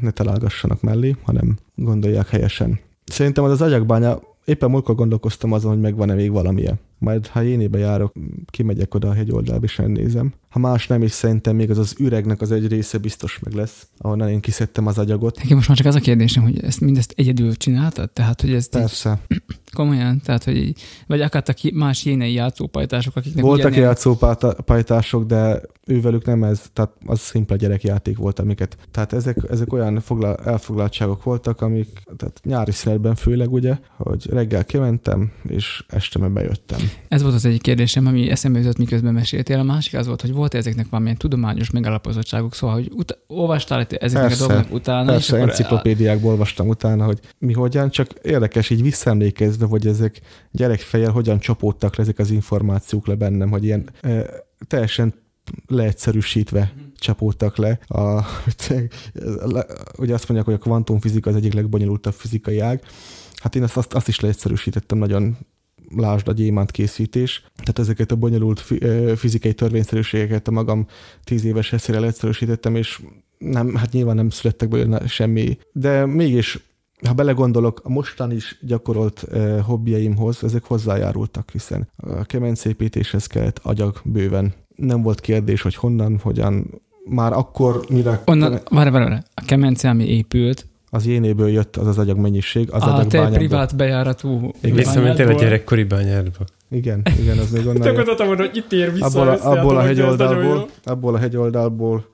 [0.00, 2.80] ne találgassanak mellé, hanem gondolják helyesen.
[3.04, 6.80] Szerintem az az agyakbánya, éppen múltkor gondolkoztam azon, hogy megvan-e még valamilyen.
[7.04, 8.12] Majd ha énébe járok,
[8.50, 10.32] kimegyek oda a hegyoldalba és elnézem.
[10.48, 13.86] Ha más nem is, szerintem még az az üregnek az egy része biztos meg lesz,
[13.98, 15.36] ahonnan én kiszedtem az agyagot.
[15.36, 18.10] Nekem most már csak az a kérdésem, hogy ezt mindezt egyedül csináltad?
[18.10, 19.20] Tehát, hogy ez Persze.
[19.28, 23.88] Így, komolyan, tehát, hogy így, vagy akár más jénei játszópajtások, akiknek Voltak ugyanilyen...
[23.88, 28.76] játszópajtások, de ővelük nem ez, tehát az szimpla gyerekjáték volt, amiket.
[28.90, 34.64] Tehát ezek, ezek olyan foglal, elfoglaltságok voltak, amik, tehát nyári szünetben főleg ugye, hogy reggel
[34.64, 36.78] kimentem, és este meg bejöttem.
[37.08, 39.58] Ez volt az egyik kérdésem, ami eszembe jutott, miközben meséltél.
[39.58, 44.28] A másik az volt, hogy volt ezeknek valamilyen tudományos megalapozottságuk, szóval, hogy ut- olvastál ezeknek
[44.28, 45.12] persze, a dolgoknak utána.
[45.12, 51.10] Persze, és enciklopédiákból olvastam utána, hogy mi hogyan, csak érdekes így visszaemlékezve, hogy ezek gyerekfejjel
[51.10, 54.26] hogyan csapódtak le ezek az információk le bennem, hogy ilyen e,
[54.68, 55.14] teljesen
[55.66, 57.78] leegyszerűsítve csapódtak le.
[57.86, 58.24] A,
[59.98, 62.82] ugye azt mondják, hogy a kvantumfizika az egyik legbonyolultabb fizikai ág.
[63.42, 65.36] Hát én azt, azt, azt is leegyszerűsítettem nagyon
[65.96, 67.44] lásd a gyémánt készítés.
[67.56, 68.60] Tehát ezeket a bonyolult
[69.16, 70.86] fizikai törvényszerűségeket a magam
[71.24, 73.02] tíz éves eszére leegyszerűsítettem, és
[73.38, 76.58] nem, hát nyilván nem születtek belőle semmi, de mégis
[77.06, 84.00] ha belegondolok, a mostan is gyakorolt uh, hobbiaimhoz, ezek hozzájárultak, hiszen a kemencépítéshez kellett agyag
[84.04, 84.52] bőven.
[84.76, 88.22] Nem volt kérdés, hogy honnan, hogyan, már akkor mire...
[88.24, 89.22] Onnan, várj, várj, várj.
[89.34, 92.70] A kemence, ami épült, az jénéből jött az az agyagmennyiség.
[92.70, 96.44] Az ah, te privát bejáratú Visszamentél a gyerekkori bányádba.
[96.70, 98.16] Igen, igen, az még onnan.
[98.16, 99.06] Te hogy itt ítér vissza.
[99.06, 102.08] Abból a, abból a hegyoldalból, abból a hegyoldalból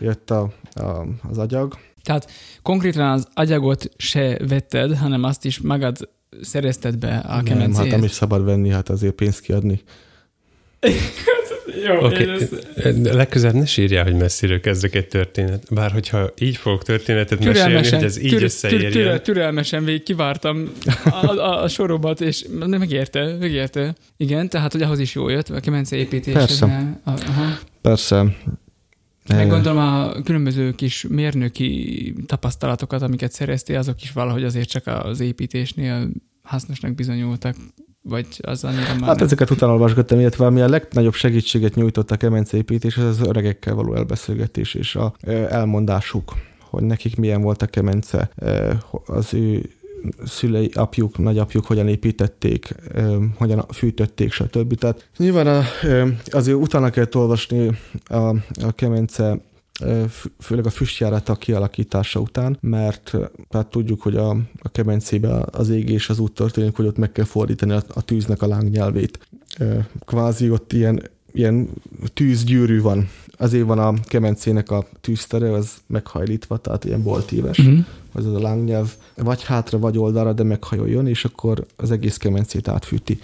[0.00, 1.78] jött a, a, az agyag.
[2.02, 2.30] Tehát
[2.62, 5.96] konkrétan az agyagot se vetted, hanem azt is magad
[6.40, 7.76] szerezted be a kemencéhez.
[7.76, 9.82] Nem, hát nem is szabad venni, hát azért pénzt kiadni.
[11.86, 12.28] Jó, okay.
[12.28, 12.68] ezt...
[13.02, 15.66] Legközelebb ne sírjál, hogy messziről kezdek egy történet.
[15.70, 18.92] Bár hogyha így fogok történetet mesélni, hogy ez így tür, összeérjen.
[18.92, 20.72] Tür, tür, türelmesen végig kivártam
[21.04, 23.94] a, a, a sorobat, és megérte, megérte.
[24.16, 26.46] Igen, tehát hogy ahhoz is jó jött, a kemence építéshez.
[26.46, 27.00] Persze.
[27.04, 27.58] Aha.
[27.80, 28.36] Persze.
[29.28, 35.20] Meg gondolom a különböző kis mérnöki tapasztalatokat, amiket szereztél, azok is valahogy azért csak az
[35.20, 36.10] építésnél
[36.42, 37.56] hasznosnak bizonyultak
[38.08, 39.24] vagy az annyira már Hát nem.
[39.24, 43.74] ezeket utána olvasgattam, illetve ami a legnagyobb segítséget nyújtott a kemence építés, az az öregekkel
[43.74, 45.14] való elbeszélgetés és a
[45.48, 48.30] elmondásuk, hogy nekik milyen volt a kemence,
[49.06, 49.70] az ő
[50.24, 52.74] szülei, apjuk, nagyapjuk hogyan építették,
[53.34, 54.74] hogyan fűtötték, stb.
[54.74, 55.64] Tehát nyilván
[56.26, 57.70] azért utána kell olvasni
[58.04, 58.16] a,
[58.62, 59.38] a kemence
[60.38, 63.16] főleg a füstjárata kialakítása után, mert
[63.50, 67.24] hát tudjuk, hogy a, a kemencébe az égés az úgy történik, hogy ott meg kell
[67.24, 69.18] fordítani a, a tűznek a lángnyelvét.
[70.06, 71.68] Kvázi ott ilyen, ilyen
[72.14, 73.08] tűzgyűrű van.
[73.38, 77.58] Azért van a kemencének a tűztere, az meghajlítva, tehát ilyen boltíves.
[77.58, 82.68] Uh-huh az a lángnyelv vagy hátra, vagy oldalra, de meghajoljon, és akkor az egész kemencét
[82.68, 83.18] átfűti.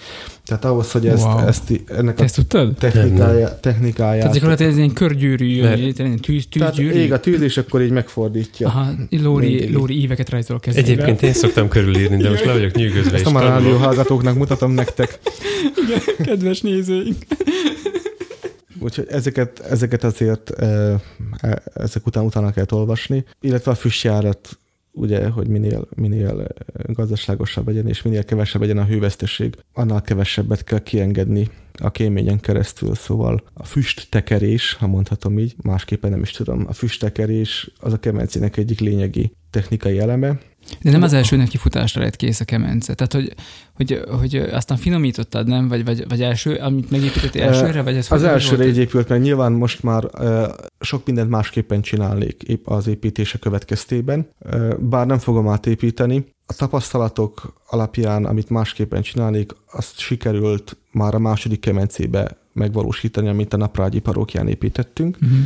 [0.44, 1.38] Tehát ahhoz, hogy ezt, wow.
[1.38, 2.74] ezt ennek Te ezt tudtad?
[2.74, 4.18] Technikája, technikáját...
[4.18, 8.68] Tehát gyakorlatilag ez egy gyűrű, jön, tűz, Tehát ég a tűz, és akkor így megfordítja.
[8.68, 10.87] Aha, Lóri, Lóri éveket rajzol kezébe.
[10.87, 13.16] Egyébként én szoktam körülírni, de most le vagyok nyűgözve.
[13.16, 15.18] Ezt a rádió hallgatóknak mutatom nektek.
[15.87, 17.16] Igen, kedves nézőink.
[18.85, 21.01] Úgyhogy ezeket, ezeket azért e,
[21.75, 24.59] ezek után utána kell olvasni, illetve a füstjárat
[24.92, 26.47] ugye, hogy minél, minél
[26.83, 32.94] gazdaságosabb legyen, és minél kevesebb legyen a hőveszteség, annál kevesebbet kell kiengedni a kéményen keresztül,
[32.94, 38.57] szóval a füsttekerés, ha mondhatom így, másképpen nem is tudom, a füsttekerés az a kemencének
[38.57, 40.38] egyik lényegi technikai eleme,
[40.83, 42.94] de nem az első nekifutásra lett kész a kemence.
[42.94, 43.35] Tehát, hogy,
[43.74, 45.68] hogy, hogy aztán finomítottad, nem?
[45.68, 47.83] Vagy, vagy, vagy első, amit megépítettél elsőre?
[47.83, 50.05] Vagy ez az elsőre így épült, mert nyilván most már
[50.81, 54.29] sok mindent másképpen csinálnék az építése következtében,
[54.79, 56.33] bár nem fogom átépíteni.
[56.46, 63.57] A tapasztalatok alapján, amit másképpen csinálnék, azt sikerült már a második kemencébe megvalósítani, amit a
[63.57, 65.18] Naprágyi parókján építettünk.
[65.22, 65.38] Uh-huh.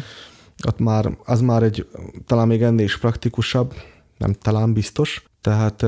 [0.66, 1.87] Ott már, az már egy
[2.26, 3.74] talán még ennél is praktikusabb,
[4.18, 5.22] nem talán biztos.
[5.40, 5.87] Tehát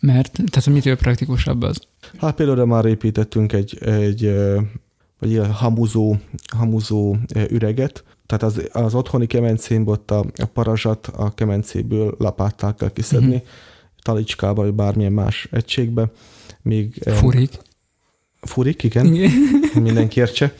[0.00, 0.32] mert?
[0.32, 1.80] Tehát mitől praktikusabb az?
[2.18, 4.34] Hát például már építettünk egy, egy
[5.18, 6.16] vagy ilyen hamuzó,
[6.56, 7.16] hamuzó
[7.48, 13.34] üreget, tehát az, az otthoni kemencémben ott a, a parazsat a kemencéből lapáttal kell kiszedni,
[13.34, 13.48] uh-huh.
[14.02, 16.10] talicskába, vagy bármilyen más egységbe.
[16.62, 17.58] Még, Furik.
[18.40, 19.14] Furik, igen.
[19.14, 19.30] igen.
[19.82, 20.54] Mindenki értse.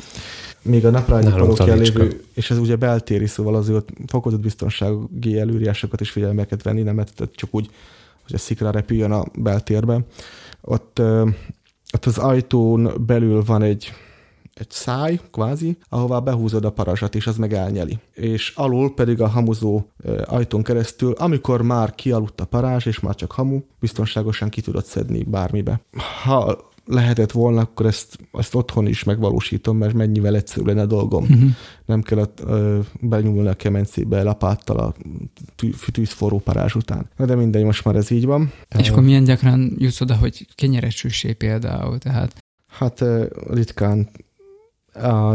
[0.63, 1.31] Még a naprányi
[1.65, 6.83] lévő, és ez ugye beltéri, szóval azért ott fokozott biztonsági előírásokat is figyelme kell venni,
[6.83, 7.71] nem tehát csak úgy,
[8.23, 10.01] hogy a szikra repüljön a beltérbe.
[10.61, 10.99] Ott,
[11.93, 13.93] ott az ajtón belül van egy
[14.55, 17.99] egy száj, kvázi, ahová behúzod a parazsat, és az meg elnyeli.
[18.15, 19.87] És alul pedig a hamuzó
[20.25, 25.23] ajtón keresztül, amikor már kialudt a parázs, és már csak hamu, biztonságosan ki tudod szedni
[25.23, 25.81] bármibe.
[26.23, 31.23] Ha lehetett volna, akkor ezt, ezt otthon is megvalósítom, mert mennyivel egyszerűbb lenne a dolgom.
[31.23, 31.51] Uh-huh.
[31.87, 34.95] Nem kellett ö, benyúlni a kemencébe lapáttal a
[35.93, 37.07] tűzforró parázs után.
[37.17, 38.53] De mindegy, most már ez így van.
[38.79, 41.07] És akkor milyen gyakran jutsz oda, hogy kenyeres
[41.39, 41.99] például?
[41.99, 42.35] Tehát...
[42.67, 43.05] Hát
[43.51, 44.09] ritkán
[44.93, 45.35] a,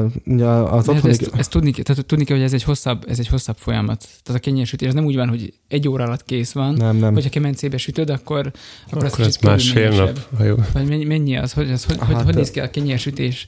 [0.73, 1.09] az otthoni...
[1.09, 4.07] ezt, ezt tudni, tehát tudni kell, hogy ez egy, hosszabb, ez egy hosszabb folyamat.
[4.23, 6.73] Tehát a kenyérsütés, ez nem úgy van, hogy egy óra alatt kész van.
[6.73, 7.13] Nem, nem.
[7.13, 8.51] Hogyha kemencébe sütöd, akkor,
[8.91, 10.19] akkor, akkor ez másfél nap.
[10.43, 10.55] Jó.
[10.73, 11.53] Vagy mennyi, mennyi az?
[11.53, 13.47] Hogy, az, hogy, hát, hogy néz ki a kenyérsütés?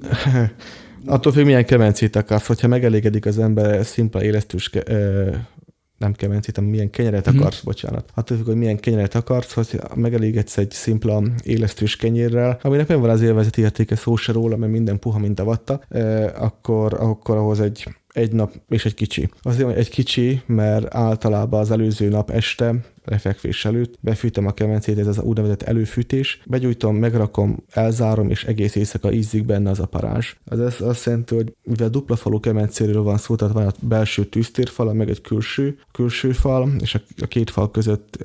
[1.06, 2.46] Attól függ, milyen kemencét akarsz.
[2.46, 4.70] Hogyha megelégedik az ember szimpla élesztős
[5.98, 7.38] nem kemencét, hanem milyen kenyeret mm.
[7.38, 8.10] akarsz, bocsánat.
[8.14, 13.10] Attól függ, hogy milyen kenyeret akarsz, hogy megelégedsz egy szimpla élesztős kenyérrel, aminek nem van
[13.10, 17.36] az élvezeti értéke szó se róla, mert minden puha, mint a vatta, eh, akkor, akkor
[17.36, 19.28] ahhoz egy egy nap és egy kicsi.
[19.42, 22.74] Azért egy kicsi, mert általában az előző nap este
[23.04, 29.12] lefekvés előtt befűtem a kemencét, ez az úgynevezett előfűtés, begyújtom, megrakom, elzárom, és egész éjszaka
[29.12, 30.34] ízik benne az a parázs.
[30.44, 34.24] Az ez azt jelenti, hogy mivel dupla falú kemencéről van szó, tehát van a belső
[34.24, 38.18] tűztérfal, meg egy külső, külső fal, és a, két fal között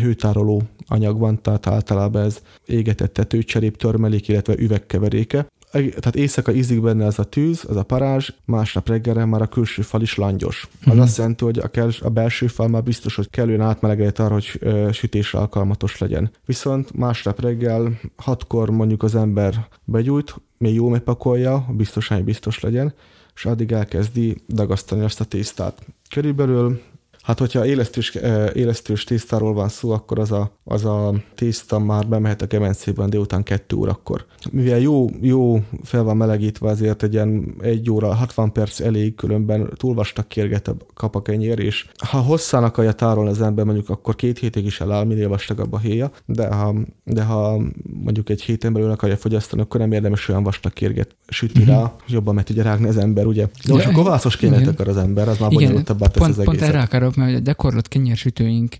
[0.00, 7.06] hőtároló anyag van, tehát általában ez égetett tetőcserép, törmelék, illetve üvegkeveréke tehát éjszaka ízik benne
[7.06, 10.68] az a tűz, az a parázs, másnap reggelre már a külső fal is langyos.
[10.84, 11.00] Az mm-hmm.
[11.00, 11.62] azt jelenti, hogy
[12.00, 16.30] a belső fal már biztos, hogy kellően átmelegedett arra, hogy ö, sütésre alkalmatos legyen.
[16.46, 22.94] Viszont másnap reggel hatkor mondjuk az ember begyújt, még jó megpakolja, biztosan, hogy biztos legyen,
[23.34, 25.86] és addig elkezdi dagasztani azt a tésztát.
[26.10, 26.80] Körülbelül
[27.26, 28.18] Hát, hogyha élesztős,
[28.54, 33.42] élesztős tésztáról van szó, akkor az a, az a tészta már bemehet a kemencében délután
[33.42, 34.26] 2 órakor.
[34.50, 39.70] Mivel jó, jó fel van melegítve, azért egy ilyen egy óra, 60 perc elég, különben
[39.76, 44.16] túl vastag kérget kap a kenyér, és ha hosszán akarja tárolni az ember, mondjuk akkor
[44.16, 47.60] két hétig is eláll, minél vastagabb a héja, de ha, de ha
[48.04, 51.76] mondjuk egy héten belül akarja fogyasztani, akkor nem érdemes olyan vastag kérget sütni uh-huh.
[51.76, 53.46] rá, jobban meg tudja rágni az ember, ugye.
[53.66, 56.58] De most akkor vászos kéne akar az ember, az már bonyolultabbá tesz pont, az egészet.
[56.58, 58.76] Pont erre akarok, mert a gyakorlott kenyérsütőink,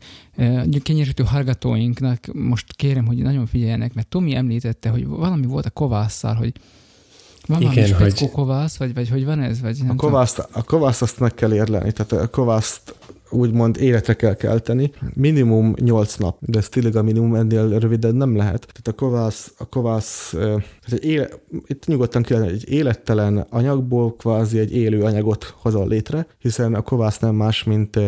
[0.82, 6.34] kenyérsütő hallgatóinknak most kérem, hogy nagyon figyeljenek, mert Tomi említette, hogy valami volt a kovásszal,
[6.34, 6.52] hogy
[7.46, 8.30] van Igen, valami hogy...
[8.30, 9.60] kovász, vagy, vagy hogy van ez?
[9.60, 12.94] Vagy nem a, kovászt, a kovászt azt meg kell érleni, tehát a kovászt
[13.30, 14.90] úgymond életre kell kelteni.
[15.14, 18.60] Minimum 8 nap, de ez tényleg a minimum ennél rövidebb nem lehet.
[18.60, 20.34] Tehát a kovász, a kovász
[20.90, 21.28] egy éle,
[21.66, 27.18] itt nyugodtan kell egy élettelen anyagból kvázi egy élő anyagot hozol létre, hiszen a kovász
[27.18, 27.98] nem más, mint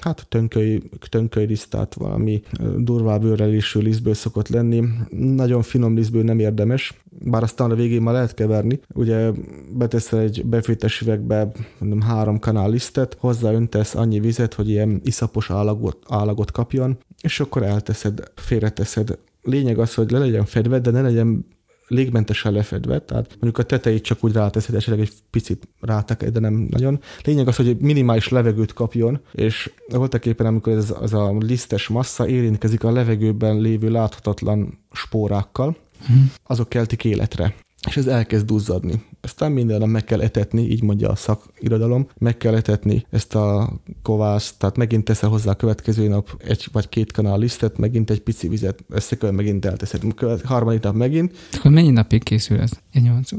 [0.00, 2.42] hát tönköly, tönköly liszt, tehát valami
[2.76, 4.84] durvább őrelésű lisztből szokott lenni.
[5.10, 8.80] Nagyon finom lisztből nem érdemes, bár aztán a végén már lehet keverni.
[8.94, 9.30] Ugye
[9.74, 15.98] beteszel egy befőttes üvegbe mondom, három kanál lisztet, hozzáöntesz annyi vizet, hogy ilyen iszapos állagot,
[16.08, 19.18] állagot kapjon, és akkor elteszed, félreteszed.
[19.42, 21.46] Lényeg az, hogy le legyen fedve, de ne legyen
[21.88, 26.66] légmentesen lefedve, tehát mondjuk a tetejét csak úgy ráteszed, esetleg egy picit rátek, de nem
[26.70, 27.00] nagyon.
[27.24, 32.28] Lényeg az, hogy minimális levegőt kapjon, és voltak éppen, amikor ez, az a lisztes massza
[32.28, 36.32] érintkezik a levegőben lévő láthatatlan spórákkal, hmm.
[36.44, 37.54] azok keltik életre
[37.86, 39.02] és ez elkezd duzzadni.
[39.20, 43.72] Aztán minden nap meg kell etetni, így mondja a szakirodalom, meg kell etetni ezt a
[44.02, 48.20] kovászt, tehát megint teszel hozzá a következő nap egy vagy két kanál lisztet, megint egy
[48.20, 50.02] pici vizet, összekövet, megint elteszed.
[50.44, 51.36] Harmadik nap megint.
[51.52, 52.70] Akkor mennyi napig készül ez?
[52.92, 53.30] Egy nyolc.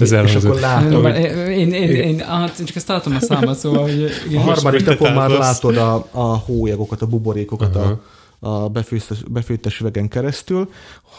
[0.00, 1.14] Ez, ez és akkor látom, hogy...
[1.48, 4.10] Én, én, én, hát csak ezt tartom a számot, szóval, hogy...
[4.28, 7.90] Igen, a harmadik napon már látod a, a hójagokat, a buborékokat, uh-huh.
[7.90, 8.02] a
[8.38, 10.70] a befőttes, befőttes üvegen keresztül,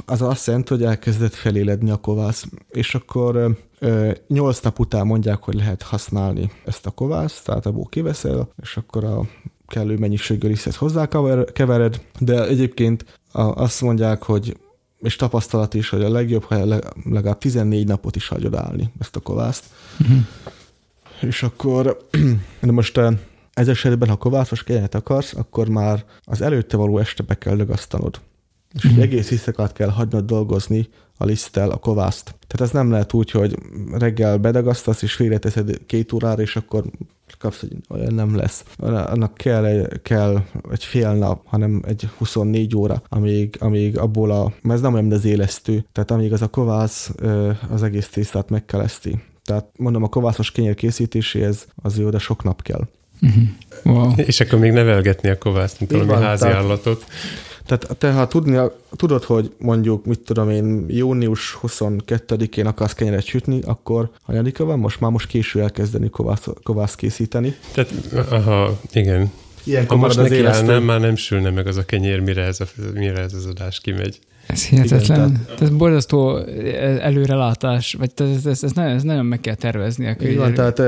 [0.06, 3.58] az azt jelenti, hogy elkezdett feléledni a kovász, és akkor
[4.28, 9.04] nyolc nap után mondják, hogy lehet használni ezt a kovászt, tehát abból kiveszel, és akkor
[9.04, 9.22] a
[9.68, 14.58] kellő mennyiségű lisztet hozzákevered, de egyébként azt mondják, hogy
[15.00, 16.66] és tapasztalat is, hogy a legjobb, ha
[17.04, 19.66] legalább 14 napot is hagyod állni ezt a kovászt.
[20.00, 20.18] Uh-huh.
[21.22, 21.98] És akkor,
[22.62, 23.00] de most
[23.58, 28.20] ez esetben, ha kovászos kenyeret akarsz, akkor már az előtte való este be kell lögasztanod.
[28.74, 29.00] És mm.
[29.00, 32.24] egész éjszakát kell hagynod dolgozni a liszttel a kovászt.
[32.24, 33.58] Tehát ez nem lehet úgy, hogy
[33.91, 36.84] reggel bedagasztasz, és félreteszed két órára, és akkor
[37.38, 38.63] kapsz, hogy olyan nem lesz.
[38.78, 44.54] Annak kell, egy, kell egy fél nap, hanem egy 24 óra, amíg, amíg abból a,
[44.62, 47.12] mert ez nem olyan, mint az élesztő, tehát amíg az a kovász
[47.70, 49.22] az egész tésztát megkeleszti.
[49.43, 52.88] Tehát mondom, a kovászos kenyér készítéséhez az jó, de sok nap kell.
[53.22, 53.44] Uh-huh.
[53.84, 54.12] Wow.
[54.16, 57.06] És akkor még nevelgetni a kovászt, mint valami házi tehát, állatot.
[57.66, 58.60] Tehát te, ha tudni,
[58.96, 64.80] tudod, hogy mondjuk, mit tudom én, június 22-én akarsz kenyeret sütni, akkor hanyadika van?
[64.80, 67.56] Most már most késő elkezdeni kovász, kovász készíteni.
[67.74, 67.92] Tehát,
[68.30, 69.32] aha, igen.
[69.64, 72.66] Ilyenkor ha most neki állnám, már nem sülne meg az a kenyér, mire ez, a,
[72.94, 74.20] mire ez az adás kimegy.
[74.48, 75.20] Ez hihetetlen.
[75.20, 75.62] Igen, tehát...
[75.62, 76.38] Ez borzasztó
[77.00, 80.16] előrelátás, vagy ez, ez, ez, nagyon, ez nagyon meg kell tervezni.
[80.24, 80.82] Így van, tehát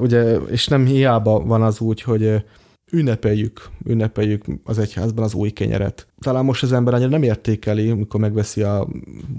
[0.00, 2.44] ugye, és nem hiába van az úgy, hogy
[2.92, 6.06] ünnepeljük, ünnepeljük az egyházban az új kenyeret.
[6.20, 8.86] Talán most az ember annyira nem értékeli, amikor megveszi a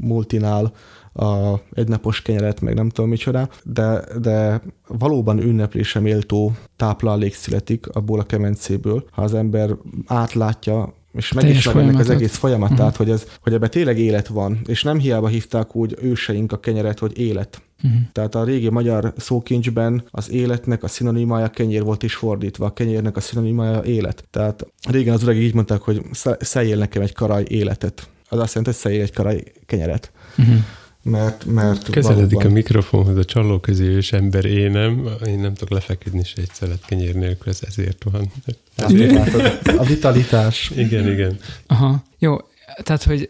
[0.02, 0.74] multinál
[1.14, 8.20] a egynapos kenyeret, meg nem tudom micsoda, de, de valóban ünneplése méltó táplálék születik abból
[8.20, 9.70] a kemencéből, ha az ember
[10.06, 12.96] átlátja és megismer ennek az egész folyamatát, uh-huh.
[12.96, 17.00] hogy, ez, hogy ebbe tényleg élet van, és nem hiába hívták úgy őseink a kenyeret,
[17.00, 17.62] hogy élet.
[17.84, 18.00] Uh-huh.
[18.12, 23.18] Tehát a régi magyar szókincsben az életnek a szinonimája kenyér volt is fordítva, a kenyérnek
[23.18, 24.24] a szinonimája élet.
[24.30, 26.02] Tehát régen az uregik így mondták, hogy
[26.40, 28.10] szeljél nekem egy karaj életet.
[28.30, 30.12] Az azt jelenti, hogy szeljél egy karaj kenyeret.
[30.38, 30.58] Uh-huh
[31.08, 32.52] mert, mert Közeledik valóban...
[32.52, 36.86] a mikrofonhoz a csalóközi ős ember, én nem, én nem tudok lefeküdni se egy szelet
[36.86, 38.32] kenyér nélkül, ez ezért van.
[38.76, 39.68] Ezért.
[39.68, 40.72] a vitalitás.
[40.76, 41.38] Igen, igen.
[41.68, 42.38] Aha, jó,
[42.84, 43.30] tehát, hogy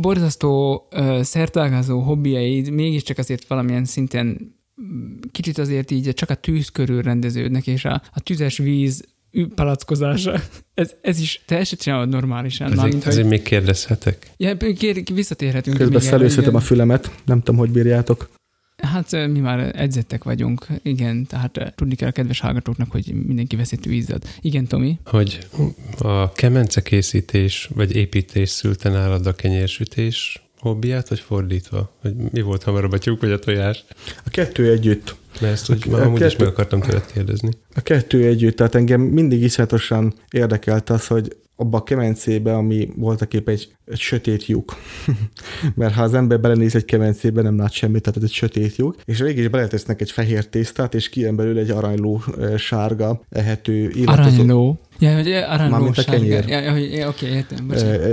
[0.00, 0.82] borzasztó
[1.20, 4.54] szertágázó hobbiaid mégiscsak azért valamilyen szinten
[5.32, 9.04] kicsit azért így csak a tűz körül rendeződnek, és a, a tüzes víz
[9.54, 10.40] palackozása.
[10.74, 12.66] Ez, ez is, te ezt csinálod normálisan.
[12.66, 13.30] Ezért, Mármint, ezért hogy...
[13.30, 14.30] még kérdezhetek?
[14.36, 15.76] Ja, kér, visszatérhetünk.
[15.76, 18.28] Közben szelőzhetem a fülemet, nem tudom, hogy bírjátok.
[18.76, 23.90] Hát mi már edzettek vagyunk, igen, tehát tudni kell a kedves hallgatóknak, hogy mindenki veszítő
[23.90, 24.18] vízzel.
[24.40, 24.98] Igen, Tomi?
[25.04, 25.38] Hogy
[25.98, 31.96] a kemence készítés vagy építés szülte nálad a kenyérsütés hobbiát, vagy fordítva?
[32.00, 33.84] Hogy mi volt hamarabb a tyúk vagy a tojás?
[34.24, 35.14] A kettő együtt.
[35.40, 37.50] Mert ezt úgy, a, amúgy kettő, is meg akartam tőled kérdezni.
[37.74, 43.34] A kettő együtt, tehát engem mindig iszonyatosan érdekelt az, hogy abba a kemencébe, ami voltak
[43.34, 44.76] épp egy, egy sötét lyuk.
[45.74, 48.96] Mert ha az ember belenéz egy kemencébe, nem lát semmit, tehát ez egy sötét lyuk,
[49.04, 52.22] és végig is beletesznek egy fehér tésztát, és kijön belőle egy aranyló
[52.56, 54.34] sárga, ehető, illatozó.
[54.34, 54.80] Aranyló?
[54.98, 56.48] Ja, hogy aranyló Mármint a kenyér.
[56.48, 57.70] Ja, ja, ja, oké, értem.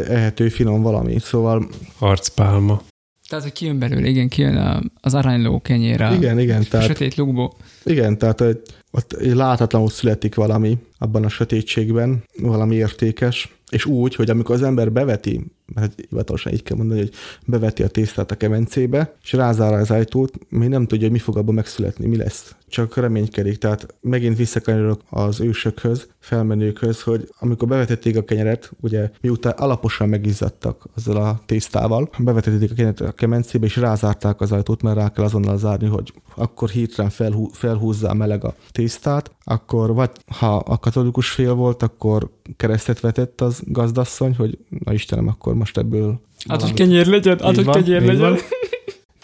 [0.07, 1.67] Ehető, finom valami, szóval...
[1.99, 2.81] Arcpálma.
[3.29, 7.53] Tehát, hogy kijön belőle, igen, kijön az aranyló kenyér igen, igen, tehát, sötét lukból.
[7.83, 8.43] Igen, tehát
[8.91, 14.91] ott láthatlanul születik valami abban a sötétségben, valami értékes, és úgy, hogy amikor az ember
[14.91, 17.11] beveti, mert hivatalosan így kell mondani, hogy
[17.45, 21.37] beveti a tésztát a kemencébe, és rázárja az ajtót, még nem tudja, hogy mi fog
[21.37, 22.55] abban megszületni, mi lesz.
[22.67, 23.57] Csak reménykedik.
[23.57, 30.85] Tehát megint visszakanyarok az ősökhöz, felmenőkhöz, hogy amikor bevetették a kenyeret, ugye miután alaposan megizzadtak
[30.95, 35.23] azzal a tésztával, bevetették a kenyeret a kemencébe, és rázárták az ajtót, mert rá kell
[35.23, 41.29] azonnal zárni, hogy akkor hirtelen felhú, felhúzza meleg a tésztát, akkor vagy ha a katolikus
[41.29, 46.21] fél volt, akkor keresztet vetett az gazdasszony, hogy na Istenem, akkor most ebből...
[46.47, 48.19] Hát, hogy kenyér legyen, hát, hogy kenyér legyen.
[48.19, 48.37] Van.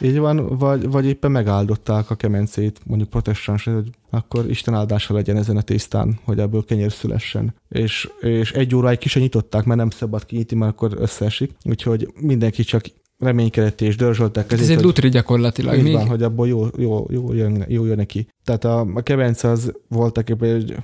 [0.01, 5.37] Így van, vagy, vagy éppen megáldották a kemencét, mondjuk protestáns, hogy akkor Isten áldása legyen
[5.37, 7.55] ezen a tésztán, hogy ebből kenyér szülessen.
[7.69, 11.51] És, és egy óráig ki se nyitották, mert nem szabad kinyitni, mert akkor összeesik.
[11.63, 12.85] Úgyhogy mindenki csak
[13.17, 14.51] reménykedett és dörzsöltek.
[14.51, 15.77] Ez egy lutri gyakorlatilag.
[15.77, 18.27] Így van, hogy abból jó, jó, jó, jön, jó jön neki.
[18.43, 20.75] Tehát a, a kemence az voltak egy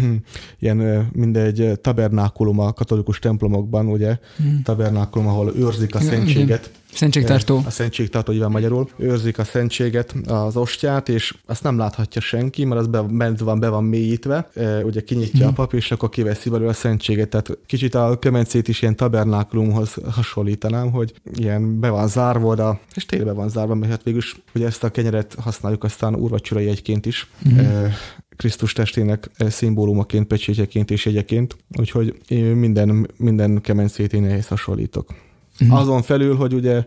[0.58, 4.62] ilyen mindegy tabernákulum a katolikus templomokban, ugye, hmm.
[4.62, 6.70] tabernákulum, ahol őrzik a szentséget.
[6.92, 7.62] Szentségtartó.
[7.66, 8.88] A szentségtartó, így van magyarul.
[8.96, 13.58] Őrzik a szentséget, az ostját, és azt nem láthatja senki, mert az be, bent van,
[13.60, 14.50] be van mélyítve.
[14.82, 15.48] Ugye kinyitja hmm.
[15.48, 17.28] a pap, és akkor kiveszi belőle a szentséget.
[17.28, 23.06] Tehát kicsit a kemencét is ilyen tabernákulumhoz hasonlítanám, hogy ilyen be van zárva oda, és
[23.06, 27.06] tényleg be van zárva, mert hát végülis, hogy ezt a kenyeret használjuk aztán úrvacsorai egyként
[27.06, 27.30] is.
[27.42, 27.92] Hmm.
[28.36, 32.14] Krisztus testének szimbólumaként, pecsétjeként és jegyeként, úgyhogy
[32.54, 35.14] minden, minden kemencét én ehhez hasonlítok.
[35.60, 35.78] Uh-huh.
[35.78, 36.84] Azon felül, hogy ugye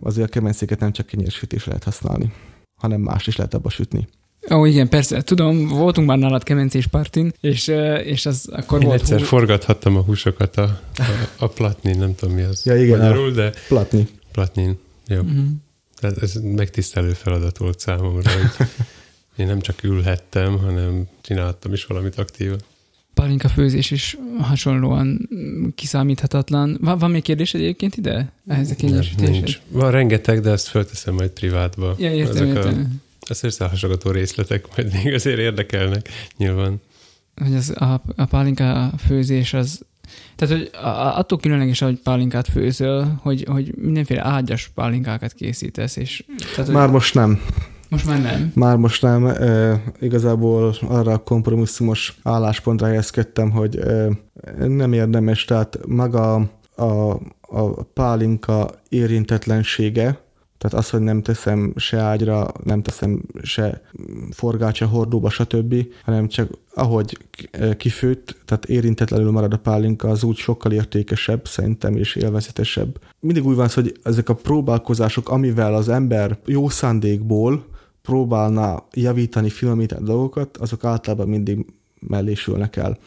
[0.00, 2.32] azért a kemencéket nem csak kenyérsütés lehet használni,
[2.80, 4.08] hanem más is lehet abba sütni.
[4.50, 7.68] Ó, igen, persze, tudom, voltunk már nálad kemencés partin, és,
[8.04, 9.00] és az akkor Én volt...
[9.00, 9.24] egyszer hú...
[9.24, 11.02] forgathattam a húsokat a, a,
[11.36, 13.52] a platnin, nem tudom mi az ja, igen, magyarul, de...
[13.68, 14.08] Platni.
[14.32, 15.20] Platnin, jó.
[15.20, 15.44] Uh-huh.
[16.00, 18.66] Ez, ez megtisztelő feladat volt számomra, hogy
[19.38, 22.58] én nem csak ülhettem, hanem csináltam is valamit aktívan.
[23.14, 25.28] pálinka főzés is hasonlóan
[25.74, 26.78] kiszámíthatatlan.
[26.80, 28.32] Van, van még kérdés egyébként ide?
[28.46, 28.74] Ehhez a
[29.16, 29.60] nincs.
[29.68, 31.94] Van rengeteg, de ezt fölteszem majd privátba.
[31.98, 33.00] Ja, értem, Ezek értem.
[33.20, 36.80] A, az részletek majd még azért érdekelnek, nyilván.
[37.36, 39.86] Hogy az, a, a pálinka főzés az
[40.36, 40.70] tehát, hogy
[41.16, 46.24] attól különleges, hogy pálinkát főzöl, hogy, hogy mindenféle ágyas pálinkákat készítesz, és...
[46.54, 47.40] Tehát, Már most nem.
[47.88, 48.52] Most már nem.
[48.54, 49.26] Már most nem.
[49.26, 54.08] E, igazából arra a kompromisszumos álláspontra helyezkedtem, hogy e,
[54.66, 56.34] nem érdemes, tehát maga
[56.76, 57.10] a,
[57.40, 60.26] a pálinka érintetlensége,
[60.58, 63.82] tehát az, hogy nem teszem se ágyra, nem teszem se
[64.30, 65.74] forgácsa, hordóba, stb.,
[66.04, 67.18] hanem csak ahogy
[67.76, 73.00] kifőtt, tehát érintetlenül marad a pálinka, az úgy sokkal értékesebb szerintem és élvezetesebb.
[73.20, 77.66] Mindig úgy van hogy ezek a próbálkozások, amivel az ember jó szándékból
[78.08, 81.66] próbálna javítani, finomítani dolgokat, azok általában mindig
[82.00, 82.98] mellésülnek el.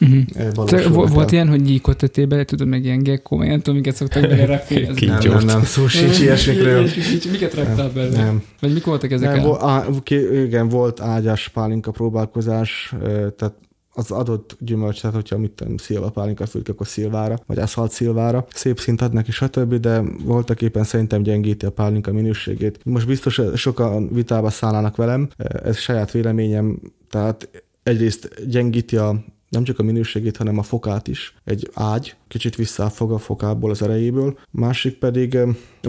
[0.00, 1.10] Uh-huh.
[1.12, 4.22] Volt ilyen, hogy gyíkot tettél bele, tudod, meg ilyen gekkó, meg nem tudom, miket szoktak
[4.22, 5.06] bele rakni.
[5.06, 6.88] nem, nem, nem, szó sincs ilyesmikről.
[7.30, 8.24] Miket raktál bele?
[8.24, 8.42] Nem.
[8.60, 9.36] Vagy mik voltak ezek?
[9.36, 9.84] Nem, a...
[10.32, 12.94] igen, volt ágyas pálinka próbálkozás,
[13.36, 13.54] tehát
[13.94, 18.46] az adott gyümölcs, tehát hogyha mit tudom, szilva pálinka fődik, akkor szilvára, vagy aszfalt szilvára,
[18.54, 22.84] szép szint ad neki, stb., de voltak éppen szerintem gyengíti a pálinka minőségét.
[22.84, 26.80] Most biztos sokan vitába szállnának velem, ez saját véleményem,
[27.10, 31.34] tehát egyrészt gyengíti a nem csak a minőségét, hanem a fokát is.
[31.44, 34.38] Egy ágy kicsit visszafog a fokából, az erejéből.
[34.50, 35.38] Másik pedig,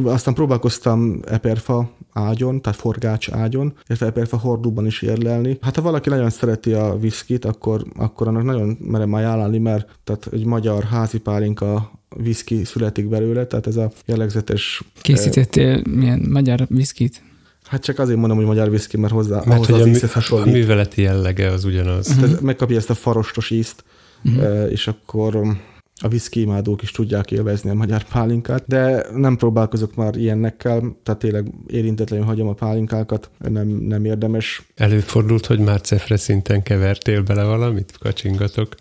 [0.04, 5.58] aztán próbálkoztam eperfa ágyon, tehát forgács ágyon, illetve eperfa hordóban is érlelni.
[5.62, 10.28] Hát ha valaki nagyon szereti a viszkit, akkor, akkor annak nagyon merem ajánlani, mert tehát
[10.32, 14.84] egy magyar házi pálinka viszki születik belőle, tehát ez a jellegzetes...
[15.02, 17.22] Készítettél eh, milyen magyar viszkit?
[17.72, 20.46] Hát csak azért mondom, hogy magyar viszki, mert hozzá mert hogy az a, mű, a
[20.46, 22.08] műveleti jellege az ugyanaz.
[22.08, 22.24] Uh-huh.
[22.24, 23.84] Tehát megkapja ezt a farostos ízt,
[24.24, 24.72] uh-huh.
[24.72, 25.36] és akkor
[26.02, 31.20] a viszki imádók is tudják élvezni a magyar pálinkát, de nem próbálkozok már ilyennekkel, tehát
[31.20, 34.68] tényleg érintetlenül hagyom a pálinkákat, nem, nem érdemes.
[34.76, 38.76] Előfordult, hogy már cefre szinten kevertél bele valamit, kacsingatok?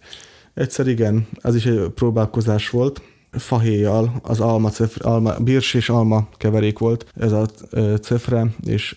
[0.55, 3.03] Egyszer igen, az is egy próbálkozás volt
[3.33, 7.47] fahéjjal, az alma, cefre, alma, birs és alma keverék volt ez a
[8.03, 8.97] cefre, és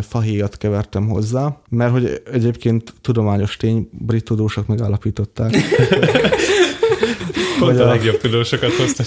[0.00, 5.54] fahéjat kevertem hozzá, mert hogy egyébként tudományos tény, brit tudósok megállapították.
[7.58, 9.06] Pont a, a legjobb tudósokat hoztak.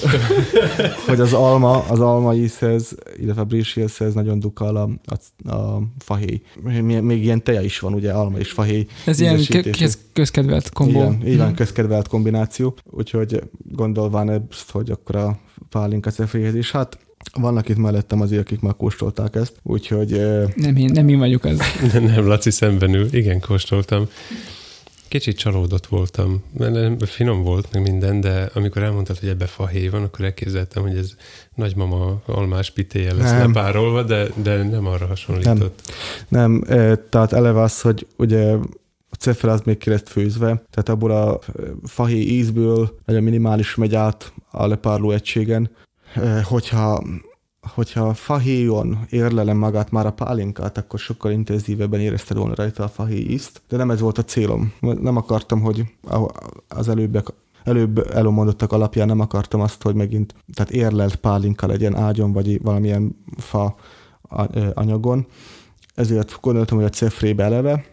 [1.07, 6.41] hogy az alma, az alma ízhez, illetve a brisélhez nagyon dukal a, a, a fahéj.
[6.81, 8.85] Még ilyen teja is van, ugye, alma és fahéj.
[9.05, 9.39] Ez ilyen
[9.77, 10.99] köz, közkedvelt kombó.
[10.99, 11.55] Igen, így van, hmm.
[11.55, 12.75] közkedvelt kombináció.
[12.89, 15.39] Úgyhogy gondolván ezt, hogy akkor a
[15.69, 16.71] pálinka cefréhez is.
[16.71, 16.97] Hát
[17.33, 20.09] vannak itt mellettem azért, akik már kóstolták ezt, úgyhogy...
[20.55, 21.59] Nem én, nem én vagyok az.
[21.93, 23.07] nem, nem, Laci szemben ül.
[23.11, 24.07] Igen, kóstoltam.
[25.11, 30.03] Kicsit csalódott voltam, mert finom volt meg minden, de amikor elmondtad, hogy ebbe fahéj van,
[30.03, 31.15] akkor elképzeltem, hogy ez
[31.55, 33.47] nagymama almás pitéje lesz nem.
[33.47, 35.81] lepárolva, de, de nem arra hasonlított.
[36.27, 38.51] Nem, nem tehát eleve az, hogy ugye
[39.09, 41.39] a cefre az még ki lett főzve, tehát abból a
[41.83, 45.69] fahéj ízből nagyon minimális megy át a lepárló egységen.
[46.43, 47.03] Hogyha
[47.73, 53.39] hogyha fahéjon érlelem magát már a pálinkát, akkor sokkal intenzívebben érezted volna rajta a fahéj
[53.69, 54.73] de nem ez volt a célom.
[54.79, 55.85] Nem akartam, hogy
[56.67, 57.27] az előbbek
[57.63, 63.15] előbb elomondottak alapján nem akartam azt, hogy megint, tehát érlelt pálinka legyen ágyon, vagy valamilyen
[63.37, 63.75] fa
[64.73, 65.27] anyagon.
[65.95, 67.85] Ezért gondoltam, hogy a cefrébe eleve.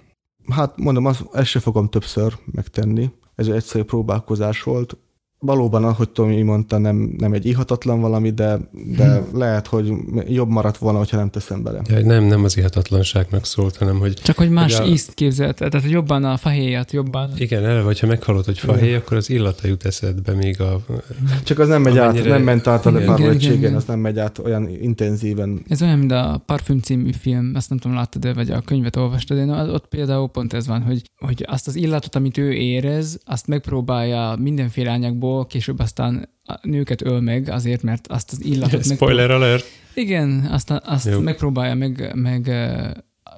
[0.48, 3.10] Hát mondom, azt, ezt se fogom többször megtenni.
[3.34, 4.96] Ez egy egyszerű próbálkozás volt
[5.40, 8.58] valóban, ahogy Tomi mondta, nem, nem egy ihatatlan valami, de,
[8.96, 9.38] de hmm.
[9.38, 9.92] lehet, hogy
[10.28, 11.82] jobb maradt volna, hogyha nem teszem bele.
[11.88, 14.14] Ja, nem, nem az ihatatlanságnak szólt, hanem hogy...
[14.14, 14.90] Csak hogy más hogy a...
[14.90, 17.30] ízt képzelt, tehát hogy jobban a fahéjat, jobban...
[17.36, 20.80] Igen, eleve, hogyha meghallod, hogy fahéj, akkor az illata jut eszedbe még a...
[21.44, 22.22] Csak az nem megy amennyire...
[22.22, 23.24] át, nem ment át a lepáró
[23.74, 25.62] az nem megy át olyan intenzíven.
[25.68, 28.96] Ez olyan, mint a Parfüm című film, azt nem tudom, láttad -e, vagy a könyvet
[28.96, 33.20] olvastad, de ott például pont ez van, hogy, hogy azt az illatot, amit ő érez,
[33.24, 38.44] azt megpróbálja mindenféle anyagból igazából később aztán a nőket öl meg azért, mert azt az
[38.44, 38.84] illatot...
[38.94, 39.64] Spoiler alert!
[39.94, 41.20] Igen, aztán azt Jó.
[41.20, 42.50] megpróbálja meg, meg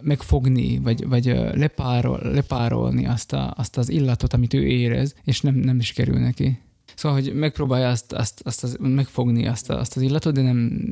[0.01, 1.25] megfogni, vagy, vagy
[1.55, 6.19] lepárol, lepárolni azt, a, azt az illatot, amit ő érez, és nem, nem is kerül
[6.19, 6.59] neki.
[6.95, 10.83] Szóval, hogy megpróbálja azt, azt, azt az, megfogni azt, azt az illatot, de nem,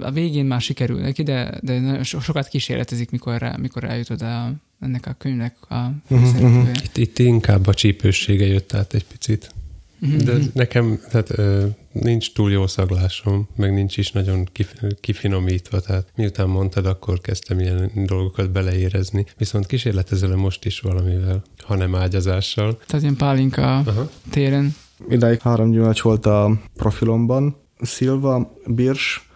[0.00, 5.06] a végén már sikerül neki, de, de sokat kísérletezik, mikor, rá, mikor eljut oda ennek
[5.06, 5.74] a könyvnek a
[6.08, 6.68] uh-huh, uh-huh.
[6.84, 9.54] Itt, itt inkább a csípőssége jött át egy picit.
[10.00, 16.12] De nekem tehát, ö, nincs túl jó szaglásom, meg nincs is nagyon kif, kifinomítva, tehát
[16.16, 19.26] miután mondtad, akkor kezdtem ilyen dolgokat beleérezni.
[19.38, 22.78] Viszont kísérletezelem most is valamivel, hanem ágyazással.
[22.86, 24.10] Tehát ilyen pálinka Aha.
[24.30, 24.74] téren.
[25.08, 29.28] Idáig három gyümölcs volt a profilomban, Szilva, Birs,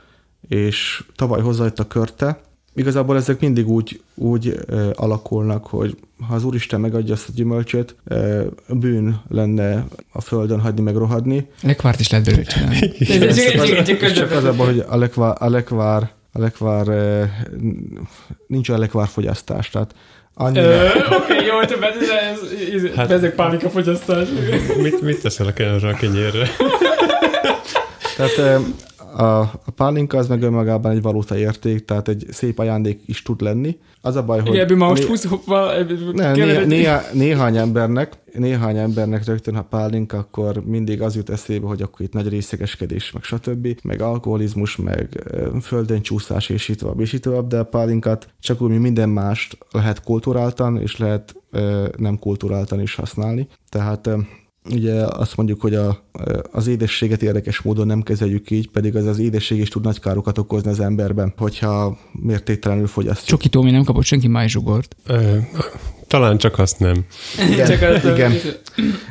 [0.49, 2.41] és tavaly hozzájött a körte.
[2.75, 5.97] Igazából ezek mindig úgy, úgy ö, alakulnak, hogy
[6.29, 11.49] ha az Úristen megadja azt a gyümölcsöt, ö, bűn lenne a földön hagyni meg rohadni.
[11.63, 12.79] Lekvárt is lehet belőle csinálni.
[12.99, 17.23] És csak az abban, hogy a lekvár, a lekvár, a lekvár ö,
[18.47, 19.95] nincs a lekvár fogyasztás, tehát
[20.35, 20.85] annyira,
[21.17, 24.29] Oké, jó, többet, ez, Hát- ezek pálinka fogyasztás.
[24.77, 26.49] Mit, mit teszel a kenyérre?
[28.17, 28.57] Tehát ö,
[29.17, 33.41] a, a pálinka az meg önmagában egy valuta érték, tehát egy szép ajándék is tud
[33.41, 33.79] lenni.
[34.01, 34.59] Az a baj, hogy...
[34.59, 35.87] Ebből ma most né- 20 hoppal...
[36.13, 41.67] Ne, néha, néha, néhány embernek, néhány embernek rögtön, ha pálinka, akkor mindig az jut eszébe,
[41.67, 45.25] hogy akkor itt nagy részegeskedés, meg stb., meg alkoholizmus, meg
[45.63, 49.09] földön csúszás, és így tovább, és így tovább, de a pálinkát csak úgy, mint minden
[49.09, 51.35] mást lehet kulturáltan, és lehet
[51.97, 53.49] nem kulturáltan is használni.
[53.69, 54.11] Tehát
[54.71, 56.05] Ugye azt mondjuk, hogy a,
[56.53, 60.39] az édességet érdekes módon nem kezeljük így, pedig az az édesség is tud nagy károkat
[60.39, 63.29] okozni az emberben, hogyha mértéktelenül fogyasztjuk.
[63.29, 64.97] Csokitól még nem kapott senki májzsugort.
[66.09, 67.05] Talán csak azt nem.
[67.51, 68.33] Igen, Csak azt- igen.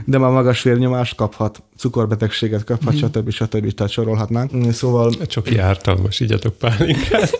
[0.05, 3.29] De már magas vérnyomást kaphat, cukorbetegséget kaphat, stb.
[3.29, 3.73] stb.
[3.73, 4.71] Tehát sorolhatnánk.
[4.71, 7.39] Szóval Csoki ártalmas, igyatok pálinkát.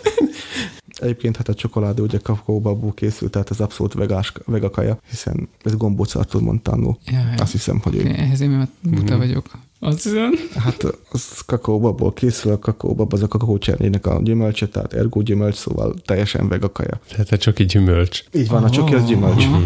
[1.00, 6.14] egyébként hát a csokoládé ugye kakaóbabból készült, tehát ez abszolút vegás, vegakaja, hiszen ez gombóc
[6.14, 6.98] Artur mondta annó.
[7.06, 7.18] Ja.
[7.36, 8.14] Azt hiszem, hogy Okay, ő.
[8.14, 9.16] ehhez én már buta Mhm.
[9.26, 9.46] vagyok.
[9.78, 10.32] Azt hiszem.
[10.56, 15.94] Hát az kakaóbabból készül, a kakaóbab az a kakaócsernének a gyümölcse, tehát ergó gyümölcs, szóval
[16.04, 17.00] teljesen vegakaja.
[17.10, 18.22] Tehát a csoki gyümölcs.
[18.32, 19.44] Így van, a csoki az gyümölcs.
[19.44, 19.60] Aha.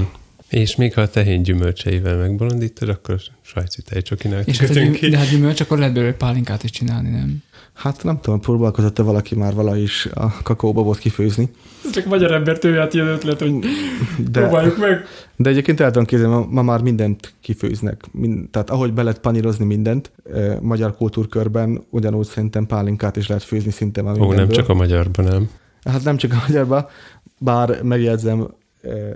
[0.48, 5.00] És még ha a tehén gyümölcseivel megbolondítod, akkor svájci tejcsokinál És hát a kötünk gyüm,
[5.00, 5.08] ki.
[5.08, 7.42] de hát gyümölcs, akkor lehet belőle pálinkát is csinálni, nem?
[7.74, 11.48] Hát nem tudom, próbálkozott-e valaki már valahogy is a kakaóbabot kifőzni,
[11.92, 13.58] Csak magyar ember tőle hát ilyen ötlet, hogy
[14.30, 15.04] de, meg.
[15.36, 18.04] de egyébként el tudom képzelni, ma, ma már mindent kifőznek.
[18.12, 23.42] Mind, tehát ahogy be lehet panírozni mindent, eh, magyar kultúrkörben ugyanúgy szerintem pálinkát is lehet
[23.42, 24.56] főzni szinte már Ó, nem mindenből.
[24.56, 25.50] csak a magyarban, nem.
[25.84, 26.86] Hát nem csak a magyarban,
[27.38, 28.48] bár megjegyzem,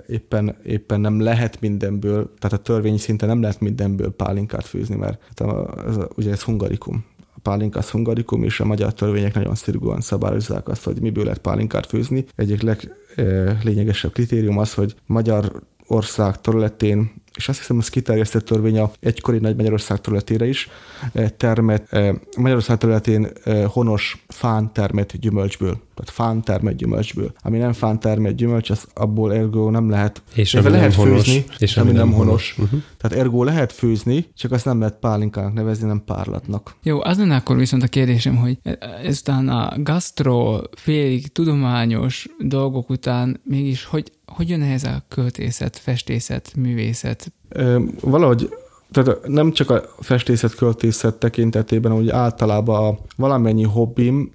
[0.07, 5.21] éppen, éppen nem lehet mindenből, tehát a törvény szinten nem lehet mindenből pálinkát főzni, mert
[5.37, 7.05] hát ez, ugye ez hungarikum.
[7.35, 11.39] A pálinka az hungarikum, és a magyar törvények nagyon szigorúan szabályozzák azt, hogy miből lehet
[11.39, 12.25] pálinkát főzni.
[12.35, 18.91] Egyik leglényegesebb kritérium az, hogy magyar ország területén, és azt hiszem, ez kiterjesztett törvény a
[18.99, 20.69] egykori Nagy Magyarország területére is,
[21.13, 25.81] eh, termet, eh, Magyarország területén eh, honos fán termett gyümölcsből.
[25.95, 27.33] Tehát fán termett gyümölcsből.
[27.41, 30.21] Ami nem fán termett gyümölcs, az abból ergo nem lehet.
[30.35, 31.23] És ami lehet nem honos.
[31.23, 32.55] főzni, és ami nem honos.
[32.57, 32.81] Uh-huh.
[32.97, 36.75] Tehát ergo lehet főzni, csak azt nem lehet pálinkának nevezni, nem párlatnak.
[36.83, 38.57] Jó, az lenne akkor viszont a kérdésem, hogy
[39.03, 46.53] ezután a gasztro, félig tudományos dolgok után mégis hogy, hogy jön ehhez a költészet, festészet,
[46.55, 47.31] művészet?
[47.49, 48.49] Ö, valahogy
[48.91, 54.31] tehát nem csak a festészet költészet tekintetében, hogy általában a valamennyi hobbim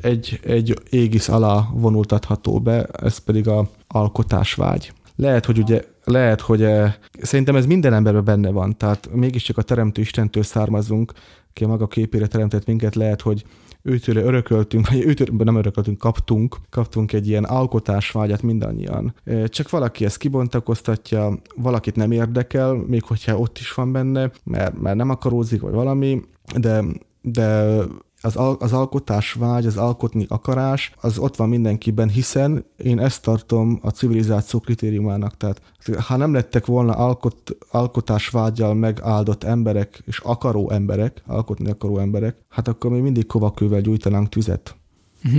[0.00, 4.92] egy, egy égisz alá vonultatható be, ez pedig a alkotásvágy.
[5.16, 6.66] Lehet, hogy ugye lehet, hogy
[7.22, 11.12] szerintem ez minden emberben benne van, tehát mégiscsak a Teremtő Istentől származunk,
[11.50, 13.44] aki a maga képére teremtett minket, lehet, hogy
[13.82, 19.14] őtől örököltünk, vagy őtől nem örököltünk, kaptunk, kaptunk egy ilyen alkotásvágyat mindannyian.
[19.44, 24.96] Csak valaki ezt kibontakoztatja, valakit nem érdekel, még hogyha ott is van benne, mert, mert
[24.96, 26.22] nem akarózik, vagy valami,
[26.56, 26.84] de,
[27.22, 27.78] de
[28.20, 33.22] az, al- az alkotás vágy, az alkotni akarás, az ott van mindenkiben, hiszen én ezt
[33.22, 35.36] tartom a civilizáció kritériumának.
[35.36, 35.62] Tehát
[36.06, 42.36] ha nem lettek volna alkot, alkotás vágyal megáldott emberek, és akaró emberek, alkotni akaró emberek,
[42.48, 44.76] hát akkor mi mindig kovakővel gyújtanánk tüzet.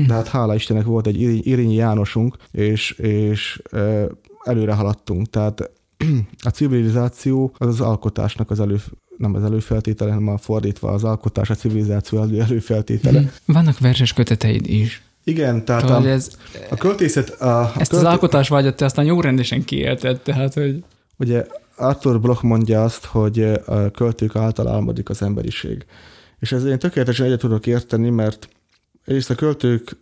[0.08, 3.62] De hát hála Istennek volt egy Irényi Jánosunk, és, és
[4.44, 5.30] előre haladtunk.
[5.30, 5.72] Tehát
[6.46, 8.78] a civilizáció az az alkotásnak az elő,
[9.20, 13.32] nem az előfeltétele, hanem a fordítva az alkotás a civilizáció elő, előfeltétele.
[13.46, 15.02] Vannak verses köteteid is.
[15.24, 16.30] Igen, tehát a, ez,
[16.70, 20.84] a költészet, a, a ezt az költé- alkotásvágyat te aztán jó rendesen kiélted, tehát hogy
[21.20, 21.46] Ugye
[21.76, 25.86] Arthur Bloch mondja azt, hogy a költők által álmodik az emberiség.
[26.40, 28.50] És ezzel én tökéletesen egyet tudok érteni, mert
[29.06, 29.98] egyrészt a költők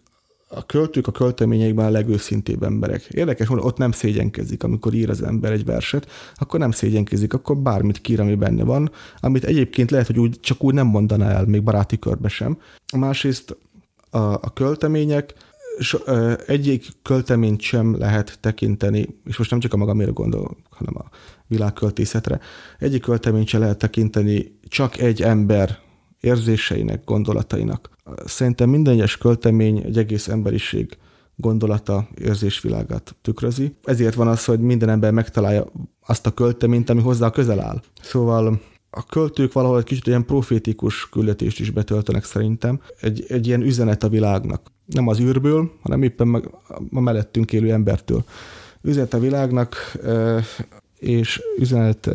[0.49, 3.03] a költők a költeményeikben a legőszintébb emberek.
[3.03, 7.57] Érdekes, hogy ott nem szégyenkezik, amikor ír az ember egy verset, akkor nem szégyenkezik, akkor
[7.57, 11.45] bármit kír, ami benne van, amit egyébként lehet, hogy úgy, csak úgy nem mondaná el,
[11.45, 12.57] még baráti körbe sem.
[12.97, 13.57] Másrészt
[14.09, 15.33] a, a költemények
[15.79, 15.97] so,
[16.47, 21.09] egyik költeményt sem lehet tekinteni, és most nem csak a magamért gondolok, hanem a
[21.47, 22.39] világköltészetre,
[22.79, 25.79] egyik költeményt sem lehet tekinteni csak egy ember
[26.27, 27.89] érzéseinek, gondolatainak.
[28.25, 30.97] Szerintem minden egyes költemény egy egész emberiség
[31.35, 33.75] gondolata, érzésvilágát tükrözi.
[33.83, 35.71] Ezért van az, hogy minden ember megtalálja
[36.05, 37.81] azt a költeményt, ami hozzá közel áll.
[38.01, 38.59] Szóval
[38.89, 42.81] a költők valahol egy kicsit ilyen profétikus küldetést is betöltenek szerintem.
[43.01, 44.71] Egy, egy ilyen üzenet a világnak.
[44.85, 46.49] Nem az űrből, hanem éppen meg
[46.91, 48.23] a mellettünk élő embertől.
[48.81, 49.97] Üzenet a világnak,
[50.99, 52.07] és üzenet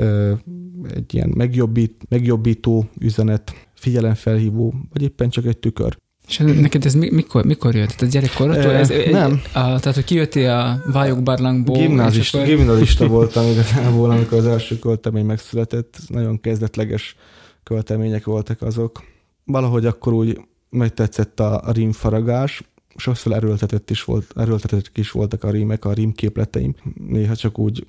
[0.95, 5.97] egy ilyen megjobbít, megjobbító üzenet, figyelemfelhívó, vagy éppen csak egy tükör.
[6.29, 7.89] És neked ez mikor, mikor jött?
[7.89, 8.73] Tehát gyerekkorodtól?
[8.73, 9.41] Ez, nem.
[9.47, 11.77] A, tehát, hogy kijöttél a Vályok barlangból?
[11.77, 12.55] Gimnázista, akkor...
[12.55, 15.99] gimnazista voltam igazából, amikor az első költemény megszületett.
[16.09, 17.17] Nagyon kezdetleges
[17.63, 19.05] költemények voltak azok.
[19.45, 22.63] Valahogy akkor úgy megtetszett a, rímfaragás,
[22.97, 26.75] sokszor erőltetett is, volt, erőltetett is voltak a rímek, a rímképleteim.
[27.09, 27.87] Néha csak úgy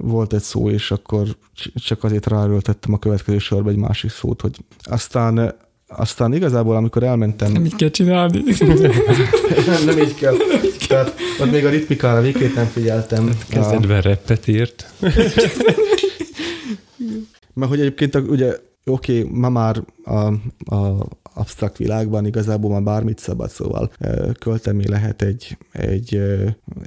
[0.00, 1.26] volt egy szó, és akkor
[1.74, 5.54] csak azért ráerőltettem a következő sorba egy másik szót, hogy aztán
[5.88, 7.52] aztán igazából, amikor elmentem...
[7.52, 8.42] Nem így kell csinálni.
[9.66, 10.34] nem, nem így kell.
[10.88, 13.38] Tehát ott még a ritmikára végét nem figyeltem.
[13.48, 14.00] Kezdetben a...
[14.00, 14.86] reppet írt.
[17.54, 20.26] Mert hogy egyébként ugye oké, okay, ma már a,
[20.74, 23.90] a absztrakt világban igazából már bármit szabad, szóval
[24.38, 26.20] költemény lehet egy, egy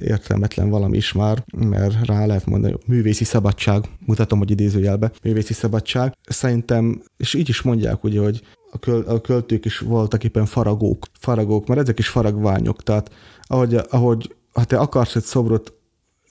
[0.02, 6.16] értelmetlen valami is már, mert rá lehet mondani, művészi szabadság, mutatom, hogy idézőjelbe, művészi szabadság.
[6.22, 8.42] Szerintem, és így is mondják, ugye, hogy
[8.72, 13.10] a, köl, a költők is voltak éppen faragók, faragók, mert ezek is faragványok, tehát
[13.42, 15.72] ahogy, ahogy ha te akarsz egy szobrot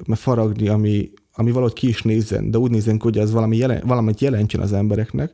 [0.07, 4.22] faragni, ami, ami valahogy ki is nézzen, de úgy nézzen hogy ez valami jelen, valamit
[4.22, 5.32] jelentsen az embereknek,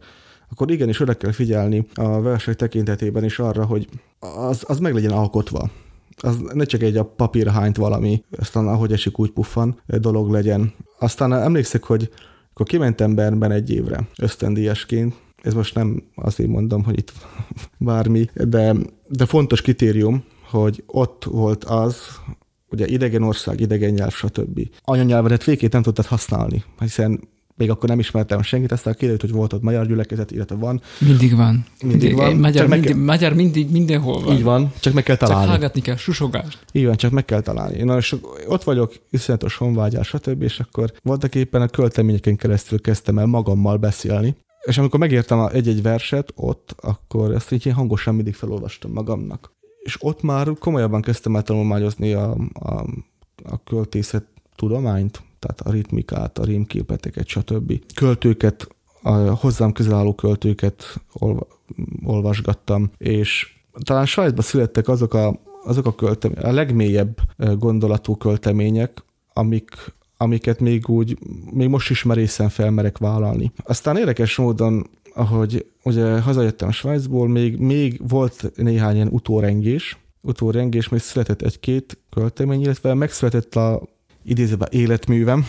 [0.49, 3.87] akkor igenis oda kell figyelni a verseny tekintetében is arra, hogy
[4.19, 5.69] az, az meg legyen alkotva.
[6.17, 10.73] Az ne csak egy a papírra valami, aztán ahogy esik úgy puffan dolog legyen.
[10.99, 12.09] Aztán emlékszek, hogy
[12.51, 15.13] akkor kimentem Bernben egy évre ösztöndíjasként,
[15.45, 17.13] ez most nem azért mondom, hogy itt
[17.77, 18.75] bármi, de,
[19.07, 21.97] de fontos kritérium, hogy ott volt az,
[22.69, 24.69] ugye idegen ország, idegen nyelv, stb.
[24.83, 27.19] Anyanyelvedet végét nem tudtad használni, hiszen
[27.57, 30.81] még akkor nem ismertem senkit, aztán kiderült, hogy volt ott magyar gyülekezet, illetve van.
[30.99, 31.65] Mindig van.
[31.83, 32.35] Mindig van.
[32.35, 32.99] Magyar, mindig, kell...
[32.99, 34.35] magyar mindig mindenhol van.
[34.35, 35.41] Így van, csak meg kell találni.
[35.41, 36.65] Csak hallgatni kell, susogást.
[36.71, 37.83] Így van, csak meg kell találni.
[37.83, 38.15] Na, és
[38.47, 40.41] ott vagyok, iszonyatos honvágyás, stb.
[40.41, 44.35] És akkor voltak éppen a költeményeken keresztül kezdtem el magammal beszélni.
[44.61, 49.53] És amikor megértem egy-egy verset ott, akkor ezt így hangosan mindig felolvastam magamnak.
[49.79, 52.85] És ott már komolyabban kezdtem el tanulmányozni a, a,
[53.43, 54.25] a költészet
[54.55, 57.81] tudományt, tehát a ritmikát, a rímképleteket, stb.
[57.95, 58.67] Költőket,
[59.01, 61.47] a hozzám közel álló költőket olva,
[62.03, 67.17] olvasgattam, és talán Svájcban születtek azok a, azok a, költem, a legmélyebb
[67.57, 71.17] gondolatú költemények, amik, amiket még úgy,
[71.51, 73.51] még most is merészen felmerek vállalni.
[73.63, 80.99] Aztán érdekes módon, ahogy ugye hazajöttem Svájcból, még, még volt néhány ilyen utórengés, utórengés, még
[80.99, 83.81] született egy-két költemény, illetve megszületett a
[84.25, 85.45] idézőben életművem,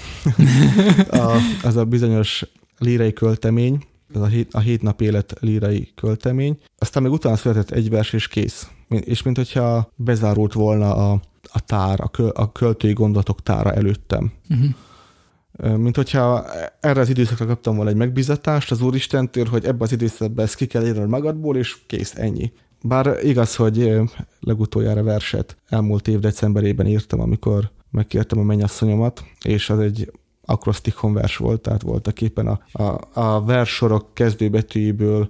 [1.10, 2.44] a, az a bizonyos
[2.78, 6.58] lírai költemény, ez a hét, a hét nap élet lírai költemény.
[6.78, 8.70] Aztán még utána született egy vers és kész.
[8.88, 14.32] És mint hogyha bezárult volna a, a tár, a, köl, a költői gondolatok tára előttem.
[14.50, 15.78] Uh-huh.
[15.78, 16.44] Mint hogyha
[16.80, 20.66] erre az időszakra kaptam volna egy megbizatást az Úristentől, hogy ebbe az időszakban ezt ki
[20.66, 22.52] kell írnod magadból, és kész, ennyi.
[22.82, 24.00] Bár igaz, hogy
[24.40, 30.10] legutoljára verset elmúlt év decemberében írtam, amikor megkértem a mennyasszonyomat, és az egy
[30.46, 35.28] akrosztikon vers volt, tehát voltak éppen a, a, a versorok kezdőbetűjéből,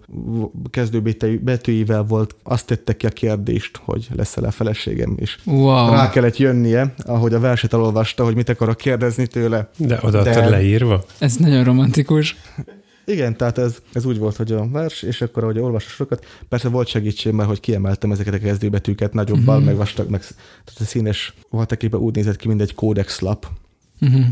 [0.70, 5.90] kezdőbetűivel volt, azt tette ki a kérdést, hogy lesz-e feleségem, és wow.
[5.90, 9.70] rá kellett jönnie, ahogy a verset elolvasta, hogy mit akarok kérdezni tőle.
[9.76, 10.48] De oda De...
[10.48, 11.04] leírva?
[11.18, 12.36] Ez nagyon romantikus.
[13.06, 16.68] Igen, tehát ez, ez úgy volt, hogy a vers, és akkor, ahogy olvasok sokat, persze
[16.68, 19.64] volt segítség, mert hogy kiemeltem ezeket a kezdőbetűket nagyobbal, uh-huh.
[19.64, 23.46] meg vastag, meg tehát a színes voltak úgy nézett ki, mint egy kódex lap.
[24.00, 24.24] Uh-huh.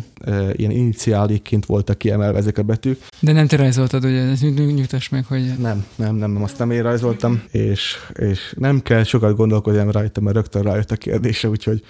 [0.53, 3.03] Ilyen iniciálikként voltak kiemelve ezek a betűk.
[3.21, 4.21] De nem te rajzoltad, ugye?
[4.21, 5.59] Ezt nyugtass meg, hogy...
[5.59, 10.21] Nem, nem, nem, nem, azt nem én rajzoltam, és, és nem kell sokat gondolkodni rajta,
[10.21, 11.85] mert rögtön rájött a kérdése, úgyhogy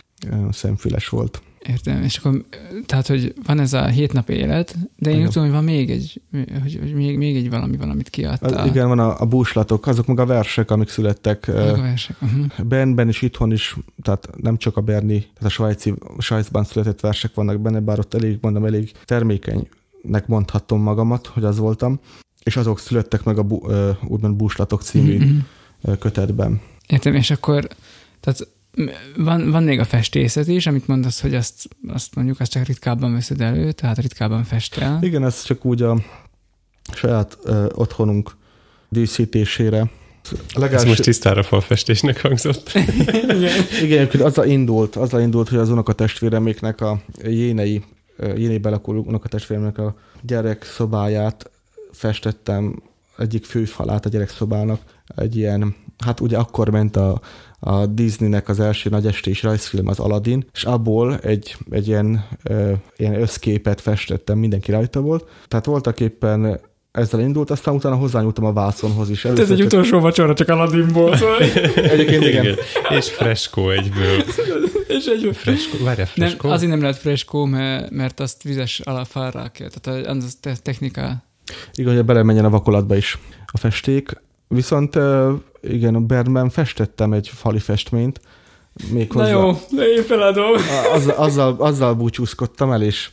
[0.50, 1.42] szemfüles volt.
[1.68, 2.44] Értem, és akkor,
[2.86, 5.90] tehát, hogy van ez a hét nap élet, de én úgy tudom, hogy van még
[5.90, 8.46] egy, hogy, hogy még, még egy valami, valamit kiadta.
[8.46, 11.48] Az, igen, van a, a búslatok, azok meg a versek, amik születtek.
[11.48, 12.16] a versek.
[12.22, 12.66] Uh-huh.
[12.66, 17.34] Bernben is itthon is, tehát nem csak a Berni, tehát a svájci, Svájcban született versek
[17.34, 22.00] vannak benne, bár ott elég, mondom, elég termékenynek mondhatom magamat, hogy az voltam,
[22.42, 23.46] és azok születtek meg a
[24.06, 25.98] úgymond búslatok című uh-huh.
[25.98, 26.60] kötetben.
[26.86, 27.68] Értem, és akkor
[28.20, 28.48] tehát
[29.16, 33.12] van, van még a festészet is, amit mondasz, hogy azt, azt mondjuk azt csak ritkábban
[33.12, 34.98] veszed elő, tehát ritkábban festel.
[35.02, 35.98] Igen, ez csak úgy a
[36.94, 38.36] saját ö, otthonunk
[38.88, 39.90] díszítésére.
[40.54, 40.80] Legalább...
[40.80, 42.72] Ez most tisztára falfestésnek hangzott.
[43.32, 47.82] Igen, Igen azzal indult, azzal indult, hogy az unokatestvéreméknek a jénei,
[48.36, 51.50] jénei lakó unokatestvéremnek a gyerek szobáját
[51.92, 52.82] festettem
[53.18, 54.80] egyik főfalát a gyerekszobának,
[55.16, 57.20] egy ilyen, hát ugye akkor ment a,
[57.66, 62.72] a Disneynek az első nagy estés rajzfilm, az Aladdin, és abból egy, egy ilyen, ö,
[62.96, 65.28] ilyen összképet festettem, mindenki rajta volt.
[65.48, 66.60] Tehát voltak éppen
[66.92, 69.24] ezzel indult, aztán utána hozzányúltam a vászonhoz is.
[69.24, 69.66] Először Ez egy csak...
[69.66, 71.16] utolsó vacsora, csak Aladdinból.
[71.16, 71.38] Szóval.
[71.94, 72.44] Egyébként igen.
[72.44, 72.56] igen.
[72.90, 74.22] És freskó egyből.
[74.96, 75.84] És egy freskó.
[75.84, 76.46] Várja, freskó?
[76.46, 79.68] Nem, azért nem lehet freskó, mert, mert azt vizes alapfárra kell.
[79.80, 81.24] Tehát az technika.
[81.74, 84.22] Igen, hogy belemenjen a vakolatba is a festék.
[84.54, 84.98] Viszont
[85.62, 88.20] igen, a Bernben festettem egy fali festményt.
[88.90, 89.48] Még Na jó,
[89.96, 90.52] én feladom.
[90.94, 93.10] Azzal, azzal, azzal búcsúzkodtam el, és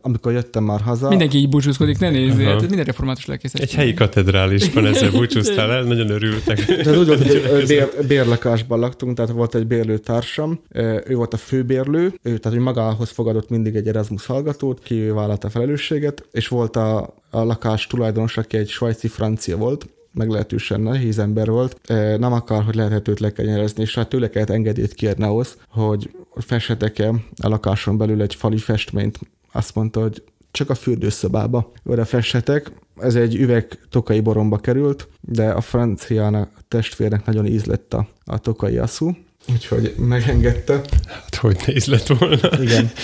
[0.00, 1.08] amikor jöttem már haza...
[1.08, 2.68] Mindenki így búcsúzkodik, ne nézzél, uh-huh.
[2.68, 3.60] minden református lelkészet.
[3.60, 6.64] Egy helyi katedrálisban ezzel búcsúztál el, nagyon örültek.
[6.82, 10.60] De úgy volt, hogy bér, bérlakásban laktunk, tehát volt egy bérlőtársam,
[11.06, 15.46] ő volt a főbérlő, ő tehát hogy magához fogadott mindig egy Erasmus hallgatót, ki vállalta
[15.46, 21.18] a felelősséget, és volt a, a lakás tulajdonos, aki egy svájci francia volt, meglehetősen nehéz
[21.18, 21.80] ember volt,
[22.18, 27.08] nem akar, hogy lehet őt lekenyerezni, és hát tőle kellett engedélyt kérni ahhoz, hogy fessetek-e
[27.42, 29.18] a lakáson belül egy fali festményt
[29.52, 32.72] azt mondta, hogy csak a fürdőszobába oda fessetek.
[33.00, 38.38] Ez egy üveg tokai boromba került, de a franciának, a testvérnek nagyon ízlett a, a
[38.38, 39.16] tokai aszú,
[39.52, 40.80] úgyhogy megengedte.
[41.06, 42.60] Hát hogy ne ízlett volna.
[42.60, 42.90] Igen.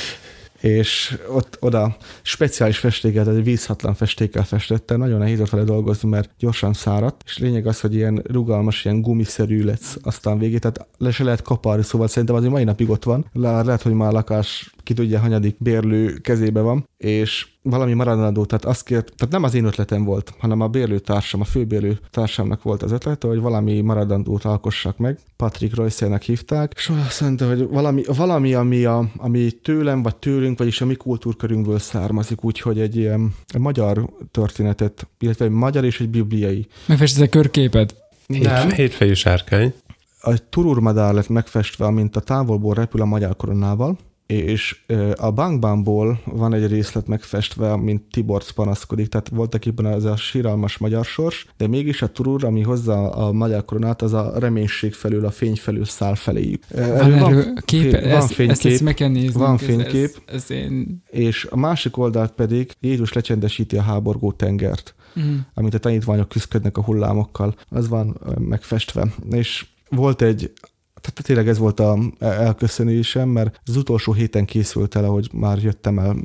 [0.61, 6.31] és ott oda speciális festéket, egy vízhatlan festékkel festette, nagyon nehéz ott vele dolgozni, mert
[6.39, 11.11] gyorsan száradt, és lényeg az, hogy ilyen rugalmas, ilyen gumiszerű lesz aztán végét, tehát le
[11.11, 13.27] se lehet kaparni, szóval szerintem azért mai napig ott van.
[13.33, 18.65] Le, lehet, hogy már lakás ki tudja, hanyadik bérlő kezébe van, és valami maradandó, tehát
[18.65, 22.83] azt kért, tehát nem az én ötletem volt, hanem a bérlőtársam, a főbérlő társamnak volt
[22.83, 25.19] az ötlete, hogy valami maradandót alkossak meg.
[25.37, 30.59] Patrick royce hívták, és azt mondta, hogy valami, valami ami, a, ami tőlem, vagy tőlünk,
[30.59, 36.01] vagyis a mi kultúrkörünkből származik, úgyhogy egy ilyen egy magyar történetet, illetve egy magyar és
[36.01, 36.67] egy bibliai.
[36.87, 37.95] Megfestesz egy körképet?
[38.27, 38.71] Nem.
[38.71, 39.75] Hétfejű sárkány.
[40.21, 43.99] A tururmadár lett megfestve, amint a távolból repül a magyar koronával,
[44.31, 44.81] és
[45.15, 50.79] a bankbámból van egy részlet megfestve, mint Tibor panaszkodik, tehát voltak éppen az a síralmas
[50.79, 55.27] magyar sors, de mégis a turur, ami hozza a magyar koronát, az a reménység felül,
[55.27, 56.65] a fény felül száll feléjük.
[56.75, 61.03] Van, van, kép, van ezt, fénykép, ezt, néznünk, van fénykép, ez, ez, ez én...
[61.11, 65.33] és a másik oldalt pedig Jézus lecsendesíti a háborgó tengert, uh-huh.
[65.55, 69.13] amit a tanítványok küzdködnek a hullámokkal, az van megfestve.
[69.31, 70.53] És volt egy
[71.01, 75.99] tehát tényleg ez volt a elköszönésem, mert az utolsó héten készült el, ahogy már jöttem
[75.99, 76.17] el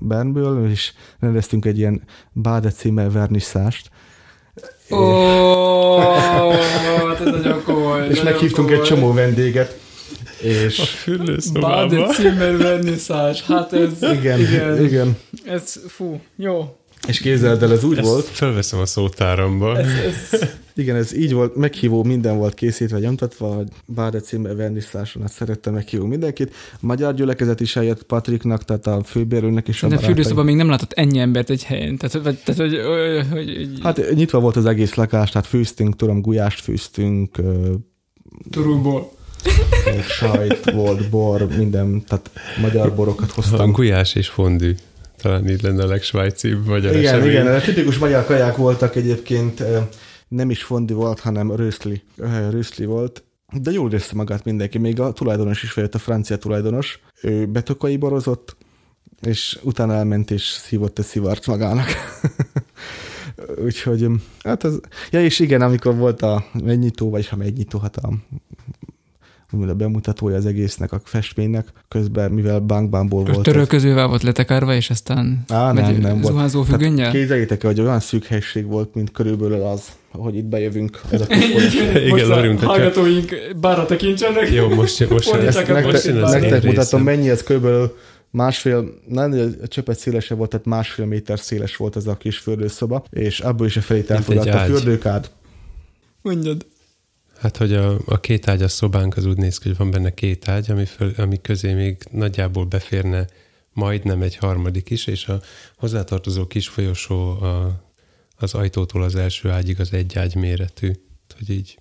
[0.00, 2.02] Bernből, és rendeztünk egy ilyen
[2.32, 3.90] Báde címmel vernisszást.
[4.90, 6.14] Ó, oh,
[7.20, 8.08] ez nagyon komoly.
[8.08, 9.78] És meghívtunk egy csomó vendéget.
[10.42, 11.68] És a fürdőszobába.
[11.68, 14.02] Báde címmel verniszás, hát ez...
[14.02, 14.84] Igen, igen.
[14.84, 15.16] igen.
[15.44, 16.76] Ez, fú, jó.
[17.06, 18.24] És képzeld el, ez úgy Ezt volt.
[18.24, 19.78] Felveszem a szótáramba.
[19.78, 20.40] Ez, ez...
[20.74, 25.74] Igen, ez így volt, meghívó minden volt készítve, nyomtatva, hogy Báde címbe vernisztáson, hát szerettem
[25.74, 26.54] meghívó mindenkit.
[26.72, 29.80] A magyar gyülekezet is eljött Patriknak, tehát a főbérőnek is.
[29.80, 31.96] De a fürdőszobban még nem látott ennyi embert egy helyen.
[31.96, 32.80] Tehát, vagy, tehát hogy,
[33.30, 37.36] hogy, hogy, Hát nyitva volt az egész lakás, tehát főztünk, tudom, gulyást főztünk.
[38.50, 39.12] Turulból.
[40.08, 42.30] Sajt volt, bor, minden, tehát
[42.60, 43.72] magyar borokat hoztam.
[43.72, 44.74] Gulyás és fondű.
[45.22, 47.30] Talán így lenne a legsvájcibb magyar Igen, esemény.
[47.30, 49.62] igen, a tipikus magyar kaják voltak egyébként,
[50.28, 52.02] nem is fondi volt, hanem röszli,
[52.50, 53.24] röszli volt.
[53.52, 57.00] De jól érezte magát mindenki, még a tulajdonos is feljött, a francia tulajdonos.
[57.22, 58.56] Ő betokai borozott,
[59.20, 61.86] és utána elment és szívott egy szivart magának.
[63.64, 64.06] Úgyhogy,
[64.42, 68.12] hát az, ja és igen, amikor volt a megnyitó, vagy ha megnyitó, hát a
[69.52, 73.42] úgymond a bemutatója az egésznek, a festménynek, közben, mivel bankbámból volt.
[73.42, 77.10] Törölközővel volt letekarva, és aztán Á, nem, nem zuhanyzó függönnyel?
[77.10, 79.82] Képzeljétek hogy olyan szűk helység volt, mint körülbelül az,
[80.12, 81.00] ahogy itt bejövünk.
[81.10, 84.52] Ez a Igen, most a hallgatóink bárra tekintsenek.
[84.52, 87.96] Jó, most, most, ezt nektek, most nektek mutatom, mennyi ez körülbelül
[88.30, 93.04] másfél, nem, a csöpet szélese volt, tehát másfél méter széles volt ez a kis fürdőszoba,
[93.10, 95.30] és abból is a felét elfogadta a fürdőkád.
[96.22, 96.66] Mondjad.
[97.38, 100.48] Hát, hogy a, a két ágyas szobánk az úgy néz ki, hogy van benne két
[100.48, 103.26] ágy, ami, föl, ami közé még nagyjából beférne
[103.72, 105.40] majdnem egy harmadik is, és a
[105.76, 107.82] hozzátartozó kis folyosó a,
[108.36, 110.90] az ajtótól az első ágyig az egy ágy méretű.
[111.38, 111.78] Hogy így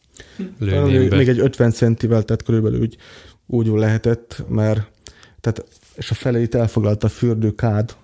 [0.59, 1.15] lőném be.
[1.15, 2.97] Még egy 50 centivel, tehát körülbelül úgy,
[3.45, 4.91] úgy lehetett, mert
[5.39, 7.95] tehát, és a feleit elfoglalta a fürdőkád,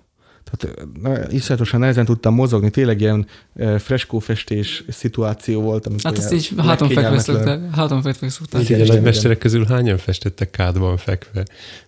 [0.50, 3.26] tehát na, iszonyatosan nehezen tudtam mozogni, tényleg ilyen
[3.56, 5.86] e, freskófestés szituáció volt.
[5.86, 8.62] amikor Hát ilyen így háton fekve szokták, háton fekve szokták.
[8.62, 9.12] Igen, igen, a nagy igen.
[9.12, 11.44] mesterek közül hányan festettek kádban fekve?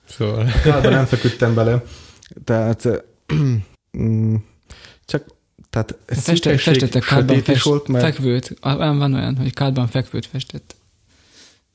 [0.09, 1.83] Szóval Kádban nem feküdtem bele.
[2.45, 3.05] Tehát
[3.99, 4.35] mm,
[5.05, 5.25] csak
[5.71, 8.57] tehát Feste, festettek kádban fest, volt, mert fekvőt.
[8.61, 10.77] Van, van olyan, hogy kádban fekvőt festett.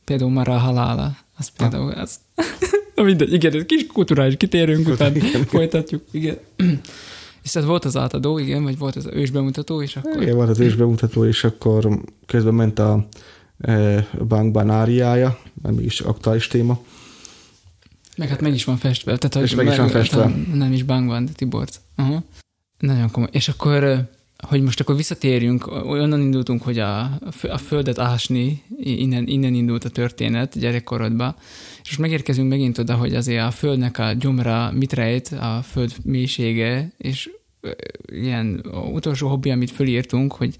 [0.03, 1.17] Például már a halála.
[1.37, 2.19] Az például az.
[3.01, 5.13] Na mindegy, igen, ez kis kulturális kitérünk, után
[5.47, 6.37] folytatjuk, igen.
[7.43, 10.21] És ez volt az átadó, igen, vagy volt az ősbemutató, és akkor...
[10.21, 13.07] Igen, volt az ősbemutató, és akkor közben ment a
[13.59, 16.79] e, bankban áriája, nem is aktuális téma.
[18.17, 19.17] Meg hát meg is van festve.
[19.17, 20.21] Tehát, És meg is van festve.
[20.21, 21.79] hát Nem is bank van, de Tiborc.
[21.95, 22.23] Aha.
[22.79, 23.29] Nagyon komoly.
[23.31, 23.95] És akkor, ö,
[24.47, 27.01] hogy most akkor visszatérjünk, onnan indultunk, hogy a,
[27.41, 31.35] a földet ásni, innen, innen indult a történet gyerekkorodba,
[31.91, 36.91] és megérkezünk megint oda, hogy azért a földnek a gyomra mit rejt, a föld mélysége,
[36.97, 37.29] és
[38.05, 40.55] ilyen utolsó hobbi, amit fölírtunk, hogy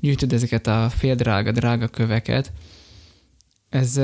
[0.00, 2.52] gyűjtöd ezeket a féldrága, drága köveket,
[3.68, 3.96] ez,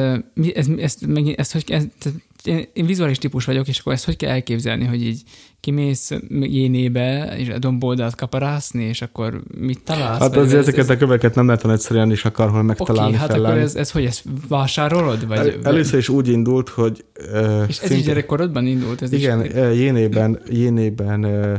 [0.55, 4.05] ez, ezt, meg, ezt, hogy, ez, tehát én, én vizuális típus vagyok, és akkor ezt
[4.05, 5.22] hogy kell elképzelni, hogy így
[5.61, 10.18] kimész jénébe, és a domboldalt kaparászni, és akkor mit találsz?
[10.18, 13.57] Hát azért ez- ezeket a köveket nem lehet egyszerűen is akarhol Oké, megtalálni, hát akkor
[13.57, 15.26] ez, ez hogy, ezt vásárolod?
[15.26, 19.03] Vagy, El, először is úgy indult, hogy uh, és ez is gyerekkorodban indult?
[19.03, 21.55] Ez igen, Is, jénében, jénében uh,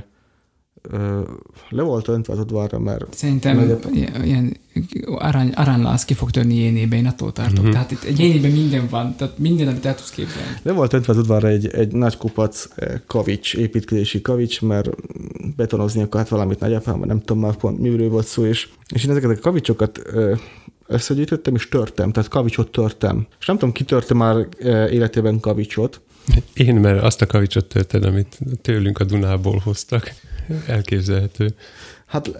[1.70, 3.88] le volt öntve az udvarra, mert Szerintem Nagyobb.
[4.24, 4.58] ilyen,
[5.06, 7.54] arány, aránylász ki fog törni jénébe, én attól tartok.
[7.54, 7.62] Mhm.
[7.62, 7.72] Mm-hmm.
[7.72, 10.50] Tehát itt egy jénében minden van, tehát minden, amit el tudsz képzelni.
[10.62, 14.90] le volt öntve az udvarra egy, egy nagy kupac eh, kavics, építkezési kavics, mert
[15.56, 19.38] betonozni akart valamit nagyapám, nem tudom már pont miről volt szó, és, és én ezeket
[19.38, 20.40] a kavicsokat eh,
[20.88, 23.28] összegyűjtöttem, és törtem, tehát kavicsot törtem.
[23.40, 26.02] És nem tudom, ki törte már eh, életében kavicsot,
[26.54, 30.14] én, mert azt a kavicsot törted, amit tőlünk a Dunából hoztak.
[30.68, 31.54] Elképzelhető.
[32.06, 32.32] Hát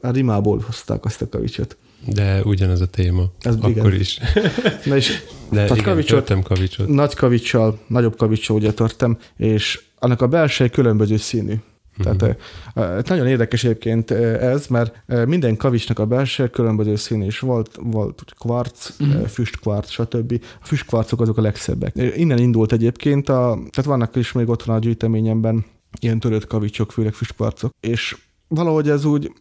[0.00, 1.76] a rimából hozták azt a kavicsot.
[2.06, 3.24] De ugyanaz a téma.
[3.40, 3.94] Ez Akkor igen.
[3.94, 4.18] is.
[4.84, 6.88] Na és De Tehát igen, kavicsot- törtem kavicsot.
[6.88, 11.54] nagy kavicsal, nagyobb kavicsal ugye törtem, és annak a belső különböző színű.
[11.98, 12.28] Tehát uh,
[12.74, 18.24] uh, nagyon érdekes egyébként ez, mert minden kavicsnak a belső különböző színű, és volt, volt
[18.38, 19.10] kvarc, Mhm.
[19.10, 20.42] uh, füstkvarc, stb.
[20.62, 21.94] A füstkvarcok azok a legszebbek.
[22.16, 25.64] Innen indult egyébként, a, tehát vannak is még otthon a gyűjteményemben
[26.00, 28.16] ilyen törött kavicsok, főleg füstkvarcok, és
[28.48, 29.32] valahogy ez úgy,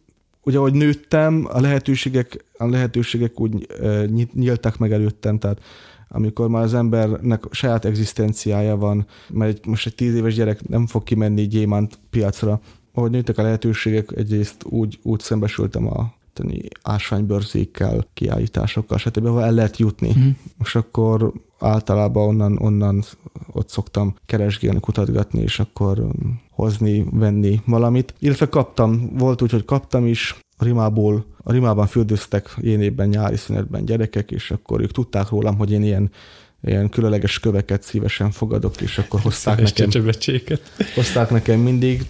[0.44, 3.68] ugye ahogy nőttem, a lehetőségek, a lehetőségek úgy
[4.34, 5.62] nyíltak meg előttem, tehát
[6.12, 10.88] amikor már az embernek saját egzisztenciája van, mert egy, most egy tíz éves gyerek nem
[10.88, 12.60] fog kimenni gyémánt piacra.
[12.94, 16.14] Ahogy nőttek a lehetőségek, egyrészt úgy, úgy szembesültem a
[16.82, 20.10] ásványbörzékkel, kiállításokkal, stb., ahol el lehet jutni.
[20.10, 20.28] Mhm.
[20.64, 23.04] És akkor általában onnan, onnan
[23.52, 28.14] ott szoktam keresgélni, kutatgatni, és akkor um, hozni, venni valamit.
[28.20, 34.32] Illetve kaptam, volt úgy, hogy kaptam is, Rimából, a Rimában fürdőztek jénében nyári szünetben gyerekek,
[34.32, 36.12] és akkor ők tudták rólam, hogy én ilyen,
[36.64, 40.58] ilyen különleges köveket szívesen fogadok, és akkor hozták Szíves nekem,
[40.96, 42.06] hozták nekem mindig.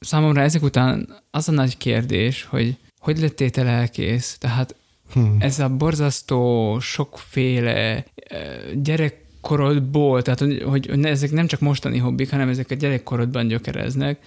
[0.00, 4.36] Számomra ezek után az a nagy kérdés, hogy hogy lettél te lelkész?
[4.38, 4.74] Tehát
[5.12, 5.20] Hm.
[5.38, 8.04] ez a borzasztó, sokféle eh,
[8.74, 14.18] gyerekkorodból, tehát hogy, hogy ne- ezek nem csak mostani hobbik, hanem ezek a gyerekkorodban gyökereznek,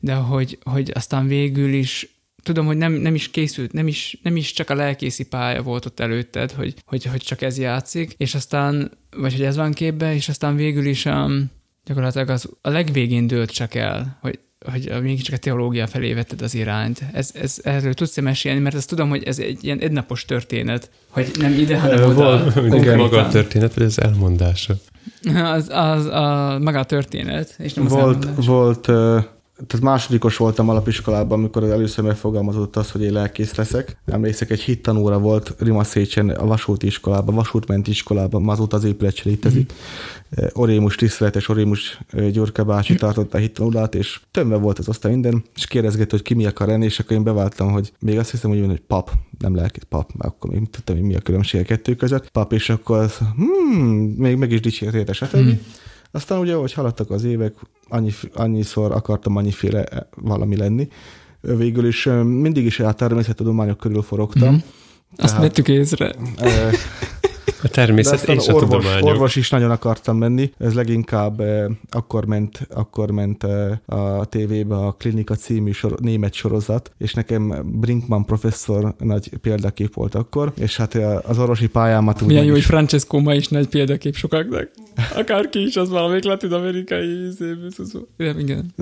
[0.00, 4.36] de hogy, hogy aztán végül is tudom, hogy nem, nem is készült, nem is, nem
[4.36, 8.34] is csak a lelkészi pálya volt ott előtted, hogy, hogy, hogy csak ez játszik, és
[8.34, 11.50] aztán, vagy hogy ez van képbe, és aztán végül is um,
[11.84, 14.38] gyakorlatilag az a legvégén dőlt csak el, hogy
[14.70, 17.00] hogy mégiscsak a teológia felé vetted az irányt.
[17.12, 20.90] Ez, ez, erről tudsz -e mesélni, mert azt tudom, hogy ez egy ilyen egynapos történet,
[21.08, 22.14] hogy nem ide, hanem oda.
[22.14, 22.96] volt, konkrétan.
[22.96, 24.74] Maga a történet, vagy az elmondása?
[25.54, 28.46] Az, az a, maga a történet, és nem az Volt, elmondás.
[28.46, 29.18] volt, ö,
[29.66, 33.96] tehát másodikos voltam alapiskolában, amikor az először megfogalmazott az, hogy én lelkész leszek.
[34.06, 39.22] Emlékszek, egy hittanóra volt Rimaszécsen a vasúti iskolában, vasútmenti iskolában, ma azóta az épület se
[39.24, 39.72] létezik.
[39.72, 40.44] Mm.
[40.52, 42.00] Orémus tiszteletes, Orémus
[42.32, 46.34] Gyurka bácsi tartotta a hittanórát, és tömve volt az osztály minden, és kérdezgette, hogy ki
[46.34, 49.10] mi akar lenni, és akkor én beváltam, hogy még azt hiszem, hogy jön, hogy pap,
[49.38, 52.28] nem lelkész, pap, mert akkor még tudtam, hogy mi a különbség a kettő között.
[52.30, 55.36] Pap, és akkor az, hmm, még meg is dicsérte, stb.
[55.36, 55.50] Mhm.
[56.12, 57.54] Aztán ugye, ahogy haladtak az évek,
[57.90, 60.88] annyi, annyiszor akartam annyiféle valami lenni.
[61.40, 64.54] Végül is mindig is a természettudományok körül forogtam.
[64.54, 64.64] Mhm.
[65.16, 66.14] Azt vettük észre.
[67.62, 69.08] A természet és a orvos, tudományok.
[69.08, 70.52] orvos is nagyon akartam menni.
[70.58, 73.78] Ez leginkább eh, akkor ment, akkor ment eh,
[74.20, 80.14] a tévébe a Klinika című sor, német sorozat, és nekem Brinkman professzor nagy példakép volt
[80.14, 83.48] akkor, és hát eh, az orvosi pályámat úgy Milyen jó, hogy is- Francesco ma is
[83.48, 84.70] nagy példakép sokaknak.
[85.16, 87.56] Akárki is, az valamelyik latin-amerikai szép,
[88.18, 88.72] Igen, igen.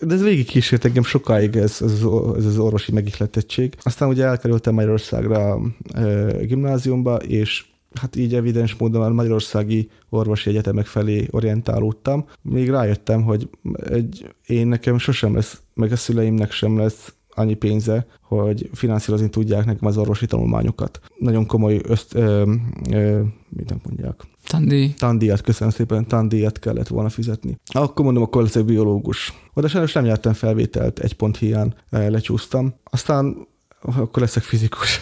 [0.00, 3.74] De ez végig kísért engem sokáig ez, ez, az- ez az orvosi megihletettség.
[3.82, 5.58] Aztán ugye elkerültem Magyarországra
[5.94, 7.64] e, gimnáziumba, és
[7.94, 12.24] hát így evidens módon a magyarországi orvosi egyetemek felé orientálódtam.
[12.42, 13.48] Még rájöttem, hogy
[13.90, 19.64] egy, én nekem sosem lesz, meg a szüleimnek sem lesz annyi pénze, hogy finanszírozni tudják
[19.64, 21.00] nekem az orvosi tanulmányokat.
[21.18, 22.52] Nagyon komoly öszt, ö,
[22.90, 27.56] ö, mit nem mondják, Tandi, tandíjat, köszönöm szépen, tandíjat kellett volna fizetni.
[27.66, 29.32] Akkor mondom, akkor leszek biológus.
[29.54, 32.74] Oda sajnos nem nyertem felvételt, egy pont hiány lecsúsztam.
[32.84, 33.46] Aztán
[33.82, 35.00] akkor leszek fizikus.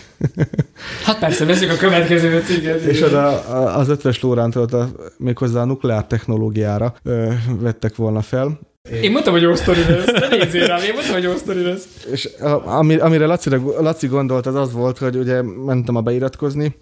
[1.07, 2.79] hát persze, veszük a következőt, igen.
[2.79, 3.41] És oda
[3.75, 8.59] az ötves Lórántól méghozzá a nukleár technológiára ö, vettek volna fel.
[9.03, 10.13] Én mondtam, hogy jó sztori lesz.
[10.13, 11.85] Ne nézzél rám, én mondtam, hogy jó sztori lesz.
[12.13, 12.29] És
[12.65, 16.77] ami, amire Laci, Laci gondolt, az az volt, hogy ugye mentem a beiratkozni,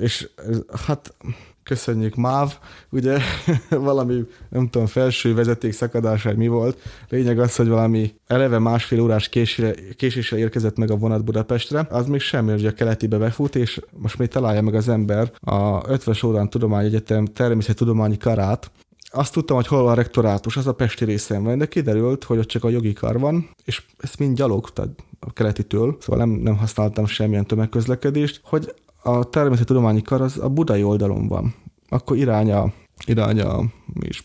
[0.00, 0.28] és
[0.86, 1.14] hát
[1.68, 2.58] köszönjük MÁV,
[2.90, 3.18] ugye
[3.70, 6.78] valami, nem tudom, felső vezeték szakadás, vagy mi volt.
[7.08, 12.06] Lényeg az, hogy valami eleve másfél órás késére, késésre érkezett meg a vonat Budapestre, az
[12.06, 16.14] még semmi, hogy a keletibe befut, és most még találja meg az ember a 50
[16.24, 18.70] órán Tudományegyetem természettudományi karát,
[19.10, 22.38] azt tudtam, hogy hol van a rektorátus, az a Pesti részen van, de kiderült, hogy
[22.38, 24.90] ott csak a jogi kar van, és ezt mind gyalog, tehát
[25.20, 28.74] a keletitől, szóval nem, nem használtam semmilyen tömegközlekedést, hogy
[29.08, 31.54] a természettudományi kar az a budai oldalon van.
[31.88, 32.72] Akkor iránya
[33.06, 33.60] irány a,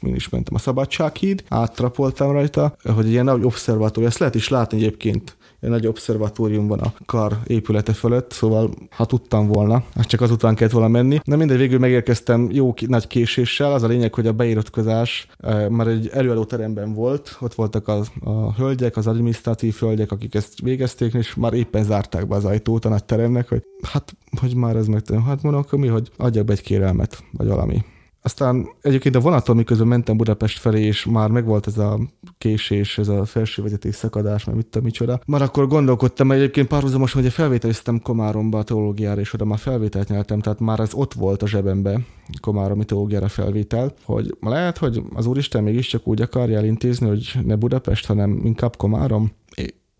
[0.02, 4.78] mi is, mentem, a Szabadsághíd, áttrapoltam rajta, hogy ilyen nagy obszervatórium, ezt lehet is látni
[4.78, 10.22] egyébként, egy nagy obszervatórium van a kar épülete fölött, szóval ha tudtam volna, hát csak
[10.22, 11.20] azután kellett volna menni.
[11.24, 15.88] Na mindegy, végül megérkeztem jó nagy késéssel, az a lényeg, hogy a beiratkozás eh, már
[15.88, 21.36] egy előadóteremben volt, ott voltak az, a hölgyek, az adminisztratív hölgyek, akik ezt végezték, és
[21.36, 25.02] már éppen zárták be az ajtót a nagy teremnek, hogy hát, hogy már ez meg,
[25.26, 27.84] hát mondom, akkor mi, hogy adjak be egy kérelmet, vagy valami.
[28.26, 32.00] Aztán egyébként a vonaton, miközben mentem Budapest felé, és már megvolt ez a
[32.38, 35.20] késés, ez a felsővezeték szakadás, mert mit tudom, micsoda.
[35.26, 40.40] Már akkor gondolkodtam, egyébként párhuzamosan, hogy felvételiztem Komáromba a teológiára, és oda már felvételt nyertem,
[40.40, 42.00] tehát már ez ott volt a zsebembe,
[42.42, 48.06] Komáromi teológiára felvétel, hogy lehet, hogy az Úristen mégiscsak úgy akarja elintézni, hogy ne Budapest,
[48.06, 49.32] hanem inkább Komárom.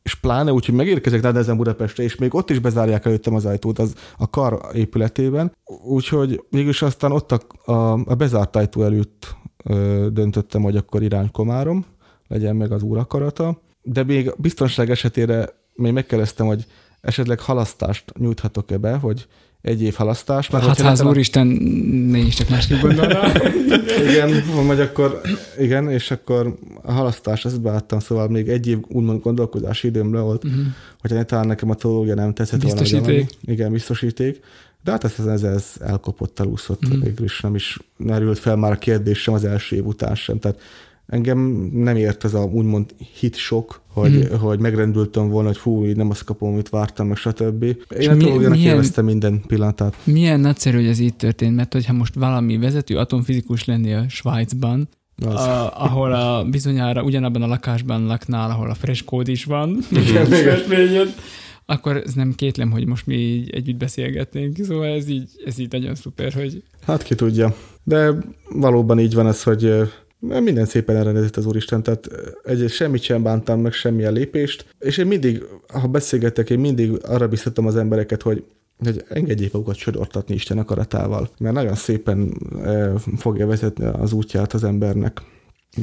[0.04, 3.80] És pláne úgy, hogy megérkezek Rádezen Budapestre, és még ott is bezárják előttem az ajtót
[3.80, 10.08] az, a kar épületében, úgyhogy végülis aztán ott a, a, a bezárt ajtó előtt ö,
[10.12, 11.86] döntöttem, hogy akkor irány Komárom,
[12.28, 16.66] legyen meg az úr akarata, de még biztonság esetére még megkérdeztem, hogy
[17.02, 19.28] esetleg halasztást nyújthatok-e be, hogy
[19.64, 20.48] egy év halasztás.
[20.48, 21.48] Hát az nekem a- úristen,
[22.08, 23.32] ne is csak másképp gondolná.
[24.10, 25.22] igen, vagy akkor,
[25.60, 30.44] igen, és akkor a halasztás, ezt beadtam, szóval még egy év úgymond gondolkodási időmre volt,
[30.44, 30.62] uh-huh.
[31.00, 32.80] hogyha talán nekem a teológia nem tetszett volna.
[32.80, 33.06] Biztosíték.
[33.06, 33.26] valami.
[33.46, 34.40] Igen, biztosíték.
[34.84, 37.04] De hát ez, ez, ez elkopott, elúszott, uh-huh.
[37.04, 40.40] végül is nem is merült fel már a kérdés sem az első év után sem.
[40.40, 40.60] Tehát
[41.14, 41.40] engem
[41.74, 42.86] nem ért ez a úgymond
[43.20, 44.28] hit sok, hogy, Mhm.
[44.28, 44.40] hmm.
[44.40, 47.64] hogy megrendültem volna, hogy fú, így nem azt kapom, amit vártam, meg stb.
[47.64, 49.96] Én És a milyen- élveztem minden pillanatát.
[50.04, 54.88] Milyen nagyszerű, hogy ez így történt, mert hogyha most valami vezető atomfizikus lennél Svájcban,
[55.26, 55.34] Az.
[55.34, 60.32] a, ahol a, bizonyára ugyanabban a lakásban laknál, ahol a fresh code is van, Igen,
[60.32, 60.40] és
[60.90, 61.08] igen.
[61.66, 65.72] akkor ez nem kétlem, hogy most mi így együtt beszélgetnénk, szóval ez így, ez így
[65.72, 67.56] nagyon szuper, hogy Hát ki tudja.
[67.84, 68.10] De
[68.50, 69.72] valóban így van ez, hogy
[70.28, 72.08] minden szépen elrendezett az Úristen, tehát
[72.44, 77.28] egy, semmit sem bántam meg, semmilyen lépést, és én mindig, ha beszélgetek, én mindig arra
[77.28, 78.44] biztatom az embereket, hogy
[78.78, 82.34] hogy engedjék magukat sodortatni Isten akaratával, mert nagyon szépen
[83.18, 85.22] fogja vezetni az útját az embernek.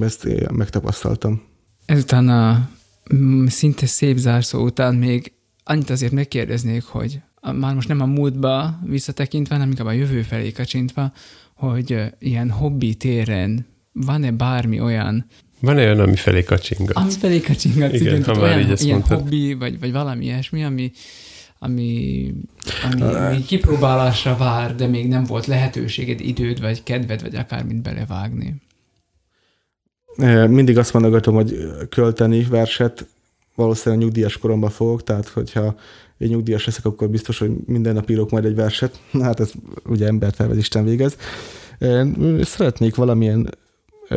[0.01, 1.43] Ezt megtapasztaltam.
[1.87, 2.69] ezután a
[3.15, 5.33] mm, szinte szép zárszó után még
[5.65, 7.21] annyit azért megkérdeznék, hogy
[7.55, 11.13] már most nem a múltba visszatekintve, hanem inkább a jövő felé kacsintva,
[11.55, 15.27] hogy ilyen hobbi téren van-e bármi olyan,
[15.61, 16.97] Van olyan, ami felé kacsingat?
[16.97, 19.19] ami felé kacsingatsz, Igen, igen, ha már olyan így ezt ilyen mondtad.
[19.21, 20.91] hobbi, vagy, vagy valami ilyesmi, ami,
[21.59, 22.35] ami,
[22.93, 28.55] ami, ami kipróbálásra vár, de még nem volt lehetőséged, időd, vagy kedved, vagy akármit belevágni.
[30.49, 31.57] Mindig azt mondogatom, hogy
[31.89, 33.07] költeni verset
[33.55, 35.77] valószínűleg nyugdíjas koromban fogok, tehát hogyha
[36.19, 39.01] én nyugdíjas leszek, akkor biztos, hogy minden nap írok majd egy verset.
[39.23, 39.51] Hát ez
[39.85, 41.17] ugye embertervez Isten végez.
[42.41, 43.51] Szeretnék valamilyen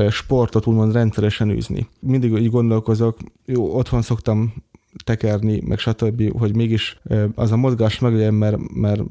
[0.09, 1.87] sportot úgymond rendszeresen űzni.
[1.99, 4.53] Mindig így gondolkozok, jó, otthon szoktam
[5.03, 6.99] tekerni, meg stb., hogy mégis
[7.35, 9.01] az a mozgás meglegyen, mert, mert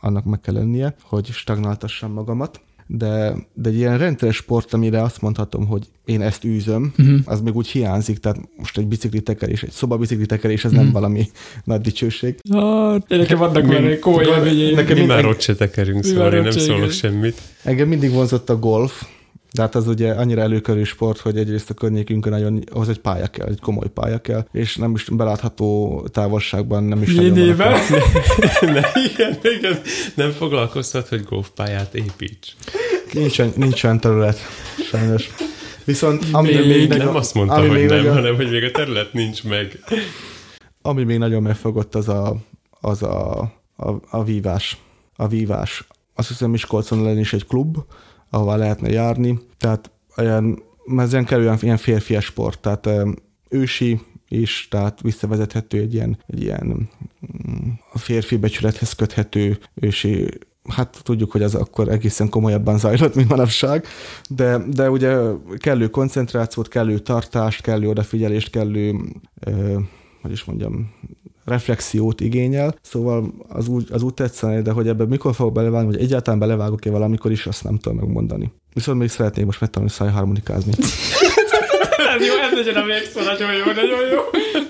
[0.00, 5.20] annak meg kell lennie, hogy stagnáltassam magamat de, de egy ilyen rendszeres sport, amire azt
[5.20, 7.20] mondhatom, hogy én ezt űzöm, uh-huh.
[7.24, 10.76] az még úgy hiányzik, tehát most egy biciklitekerés, egy szobabiciklitekerés, ez uh-huh.
[10.76, 11.00] nem mhm.
[11.00, 11.26] valami
[11.64, 12.38] nagy dicsőség.
[12.52, 14.74] Hát, nekem vannak már komoly élményeim.
[14.74, 17.40] Nekem mi már ott se tekerünk, szóval én nem szólok semmit.
[17.62, 19.06] Engem mindig vonzott a golf,
[19.54, 23.26] de hát az ugye annyira előkörű sport, hogy egyrészt a környékünkön nagyon, ahhoz egy pálya
[23.26, 27.72] kell, egy komoly pálya kell, és nem is belátható távolságban nem is nagyon van.
[28.74, 28.82] ne,
[29.12, 29.80] igen, igen,
[30.14, 32.52] nem foglalkoztat, hogy golfpályát építs.
[33.12, 34.38] Nincsen, nincsen terület,
[34.90, 35.30] sajnos.
[35.84, 38.70] Viszont ami még, még nem nagyon, azt mondta, hogy nem, nagyon, hanem hogy még a
[38.70, 39.78] terület nincs meg.
[40.82, 42.36] Ami még nagyon megfogott, az a,
[42.80, 43.40] az a,
[43.76, 44.76] a, a vívás.
[45.16, 45.86] A vívás.
[46.14, 47.76] Azt hiszem Miskolcon lenni is egy klub,
[48.34, 49.38] ahová lehetne járni.
[49.58, 50.62] Tehát olyan,
[50.96, 52.88] ez ilyen kerül ilyen férfias sport, tehát
[53.48, 60.28] ősi is, tehát visszavezethető egy ilyen, egy ilyen mm, a férfi becsülethez köthető ősi.
[60.68, 63.86] Hát tudjuk, hogy az akkor egészen komolyabban zajlott, mint manapság,
[64.28, 65.16] de, de ugye
[65.56, 68.94] kellő koncentrációt, kellő tartást, kellő odafigyelést, kellő,
[69.40, 69.78] ö,
[70.22, 70.92] hogy is mondjam,
[71.44, 76.02] reflexiót igényel, szóval az úgy, az úgy tetszene, de hogy ebben mikor fogok belevágni, vagy
[76.02, 78.52] egyáltalán belevágok-e valamikor is, azt nem tudom megmondani.
[78.74, 80.72] Viszont még szeretnék most megtanulni szájharmonikázni.
[82.18, 84.20] ez jó, ez legyen a végszó, nagyon jó, nagyon jó.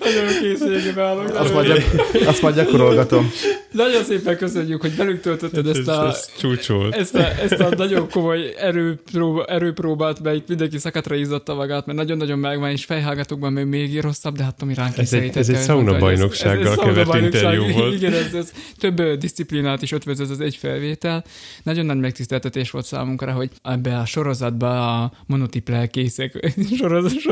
[0.01, 1.34] Nagyon jó készségbe állok.
[1.34, 1.84] Azt majd,
[2.26, 3.32] azt majd gyakorolgatom.
[3.70, 8.09] Nagyon szépen köszönjük, hogy velünk töltötted ezt a, ez, ez ezt, a, ezt a nagyon
[8.11, 13.64] komoly erőpróba, erőpróbát, mert itt mindenki szakatra izzatta magát, mert nagyon-nagyon megvan, és fejhágatókban még,
[13.64, 17.95] még rosszabb, de hát Tomi ránk ez egy, ez egy sauna bajnoksággal kevert interjú volt.
[17.95, 21.24] Igen, ez, ez több disziplinát is ötvöz ez az egy felvétel.
[21.62, 25.68] Nagyon nagy megtiszteltetés volt számunkra, hogy ebbe a sorozatba a monotip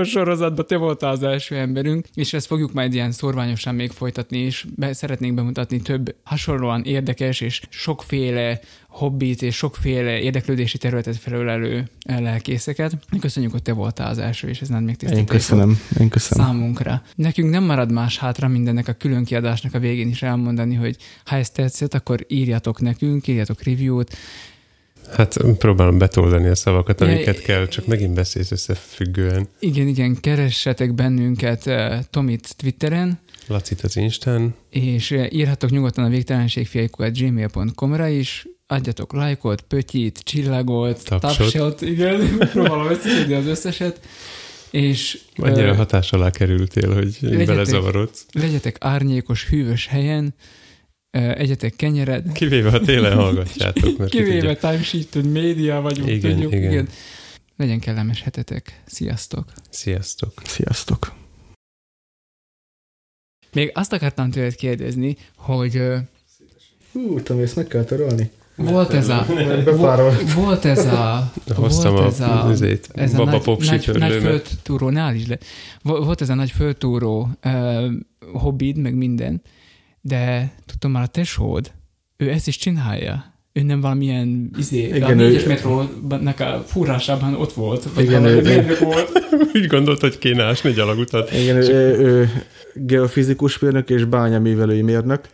[0.02, 4.38] lelkészek sorozatban te voltál az első emberünk, és ezt fogjuk majd ilyen szorványosan még folytatni,
[4.38, 11.88] és be, szeretnénk bemutatni több hasonlóan érdekes és sokféle hobbit és sokféle érdeklődési területet felölelő
[12.06, 12.96] lelkészeket.
[13.20, 15.80] Köszönjük, hogy te voltál az első, és ez nem még Én köszönöm.
[16.00, 16.46] Én köszönöm.
[16.46, 17.02] Számunkra.
[17.14, 21.36] Nekünk nem marad más hátra mindennek a külön kiadásnak a végén is elmondani, hogy ha
[21.36, 24.16] ez tetszett, akkor írjatok nekünk, írjatok review-t,
[25.12, 29.48] Hát próbálom betoldani a szavakat, amiket ja, kell, csak megint beszélsz összefüggően.
[29.58, 33.20] Igen, igen, keressetek bennünket uh, Tomit Twitteren.
[33.46, 34.54] Lacit az Instán.
[34.70, 42.38] És uh, írhatok nyugodtan a végtelenségfiaikukat gmail.com-ra is, adjatok lájkot, pötyit, csillagot, tapsot, tapsot igen,
[42.52, 44.00] próbálom összeszedni az összeset.
[44.70, 48.26] És, Annyira uh, hatás alá kerültél, hogy legyetek, belezavarodsz.
[48.32, 50.34] Legyetek árnyékos, hűvös helyen,
[51.12, 52.32] egyetek kenyered.
[52.32, 53.98] Kivéve, ha télen hallgatjátok.
[53.98, 56.52] Mert Kivéve timesheet média vagyunk, igen, tudjuk.
[56.52, 56.70] Igen.
[56.70, 56.88] igen.
[57.56, 58.82] Legyen kellemes hetetek.
[58.86, 59.52] Sziasztok.
[59.70, 60.32] Sziasztok.
[60.44, 61.12] Sziasztok.
[63.52, 65.82] Még azt akartam tőled kérdezni, hogy...
[66.92, 68.30] Hú, tudom, ezt meg kell törölni.
[68.54, 69.26] Volt ez a...
[70.34, 71.32] Volt ez a...
[71.54, 72.50] Hoztam volt ez a...
[72.50, 75.38] Ezét, ez a nagy, nagy, nagy földtúrónál is le.
[75.82, 77.92] Volt ez a nagy földtúró uh,
[78.32, 79.42] hobbid, meg minden
[80.02, 81.72] de tudom már a tesód,
[82.16, 83.30] ő ezt is csinálja.
[83.52, 87.94] Ő nem valamilyen izé, igen, a négyes metrónak a fúrásában ott volt.
[87.94, 89.10] Vagy igen, ő, ő, volt.
[89.54, 91.32] Úgy gondolt, hogy kéne ásni egy alagutat.
[91.32, 92.30] Igen, ő, ő, ő
[92.74, 95.28] geofizikus mérnök és bányaművelői mérnök.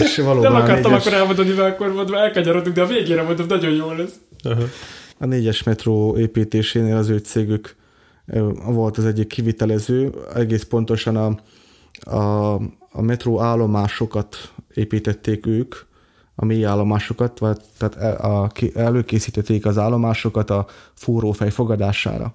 [0.00, 1.06] és valóban nem akartam négyes...
[1.06, 4.14] akkor elmondani, mert akkor mondom, elkanyarodunk, de a végére mondom, nagyon jó lesz.
[4.42, 4.62] Aha.
[5.18, 7.76] A négyes metró építésénél az ő cégük
[8.66, 11.38] volt az egyik kivitelező, egész pontosan a,
[12.00, 12.54] a,
[12.92, 14.36] a metró állomásokat
[14.74, 15.74] építették ők,
[16.34, 22.34] a mély állomásokat, vagy, tehát a, a, előkészítették az állomásokat a fúrófej fogadására.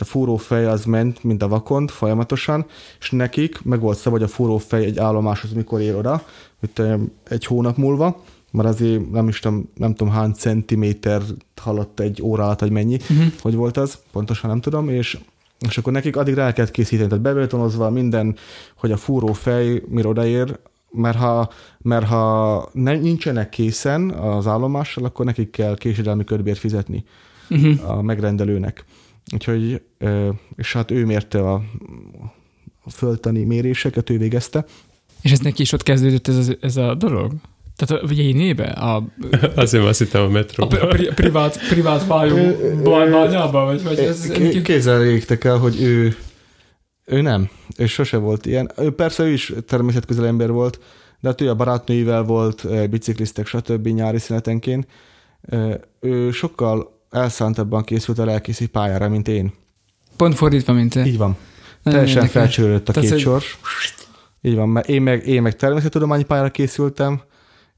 [0.00, 2.66] A fúrófej az ment, mint a vakond, folyamatosan,
[3.00, 6.22] és nekik meg volt szabad, hogy a fúrófej egy állomáshoz mikor ér oda,
[6.58, 6.94] hogy
[7.28, 11.22] egy hónap múlva, mert azért nem is tudom, nem tudom hány centiméter
[11.60, 13.32] haladt egy óra alatt, vagy mennyi, uh-huh.
[13.40, 15.18] hogy volt az, pontosan nem tudom, és
[15.68, 18.36] és akkor nekik addig rá kellett készíteni, tehát bebetonozva minden,
[18.76, 20.58] hogy a fúró fej mire odaér,
[20.90, 27.04] mert ha, mert ha ne, nincsenek készen az állomással, akkor nekik kell késedelmi körbért fizetni
[27.50, 27.90] uh-huh.
[27.90, 28.84] a megrendelőnek.
[29.32, 29.82] Úgyhogy,
[30.56, 31.62] és hát ő mérte a,
[32.84, 34.64] a föltani méréseket, ő végezte.
[35.22, 37.32] És ez neki is ott kezdődött ez, ez a dolog?
[37.78, 38.64] Tehát a Jénébe?
[38.90, 39.04] A,
[39.54, 40.68] Azért azt hittem a metró.
[40.70, 43.64] A, a pri, privát, privát bányába?
[43.64, 46.16] Vagy, vagy ez, Kézzel égtek el, hogy ő,
[47.04, 47.50] ő nem.
[47.76, 48.70] Ő sose volt ilyen.
[48.76, 50.80] Ő persze ő is természetközel ember volt,
[51.20, 53.86] de hát ő a barátnőivel volt, biciklisztek, stb.
[53.86, 54.86] nyári szünetenként.
[56.00, 59.52] Ő sokkal elszántabban készült a lelkészi pályára, mint én.
[60.16, 61.06] Pont fordítva, mint te.
[61.06, 61.36] Így van.
[61.82, 63.58] Teljesen felcsörődött a két sors.
[64.42, 67.20] Így van, mert én meg, én meg természettudományi pályára készültem,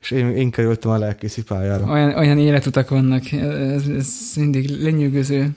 [0.01, 1.85] és én, én kerültem a lelkészi pályára.
[1.93, 5.51] Olyan, olyan életutak vannak, ez, ez mindig lenyűgöző.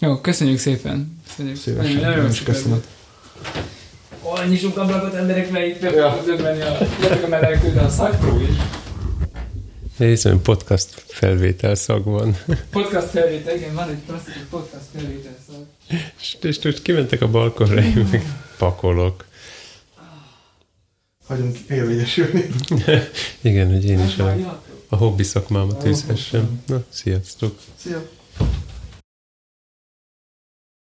[0.00, 1.20] Jó, köszönjük szépen.
[1.26, 1.56] Köszönjük.
[1.56, 2.80] Szívesen, Nagyon- is köszönöm.
[4.22, 6.10] Ó, nyissunk ablakot, emberek, mert itt be Ja.
[6.10, 6.78] fogok döbbenni a,
[7.24, 8.56] a melegtől, de a szakró is.
[9.96, 12.36] Nézem, podcast felvétel szag van.
[12.70, 15.64] Podcast felvétel, igen, van egy klasszikus podcast felvétel szak.
[16.20, 18.22] És, és most kimentek a balkonra, én meg
[18.58, 19.24] pakolok.
[21.28, 22.46] Hagyunk érvényesülni.
[23.40, 24.36] Igen, hogy én is a,
[24.88, 26.62] a hobbi szakmámat űzhessem.
[26.66, 27.58] Na, sziasztok!
[27.76, 28.08] Szia!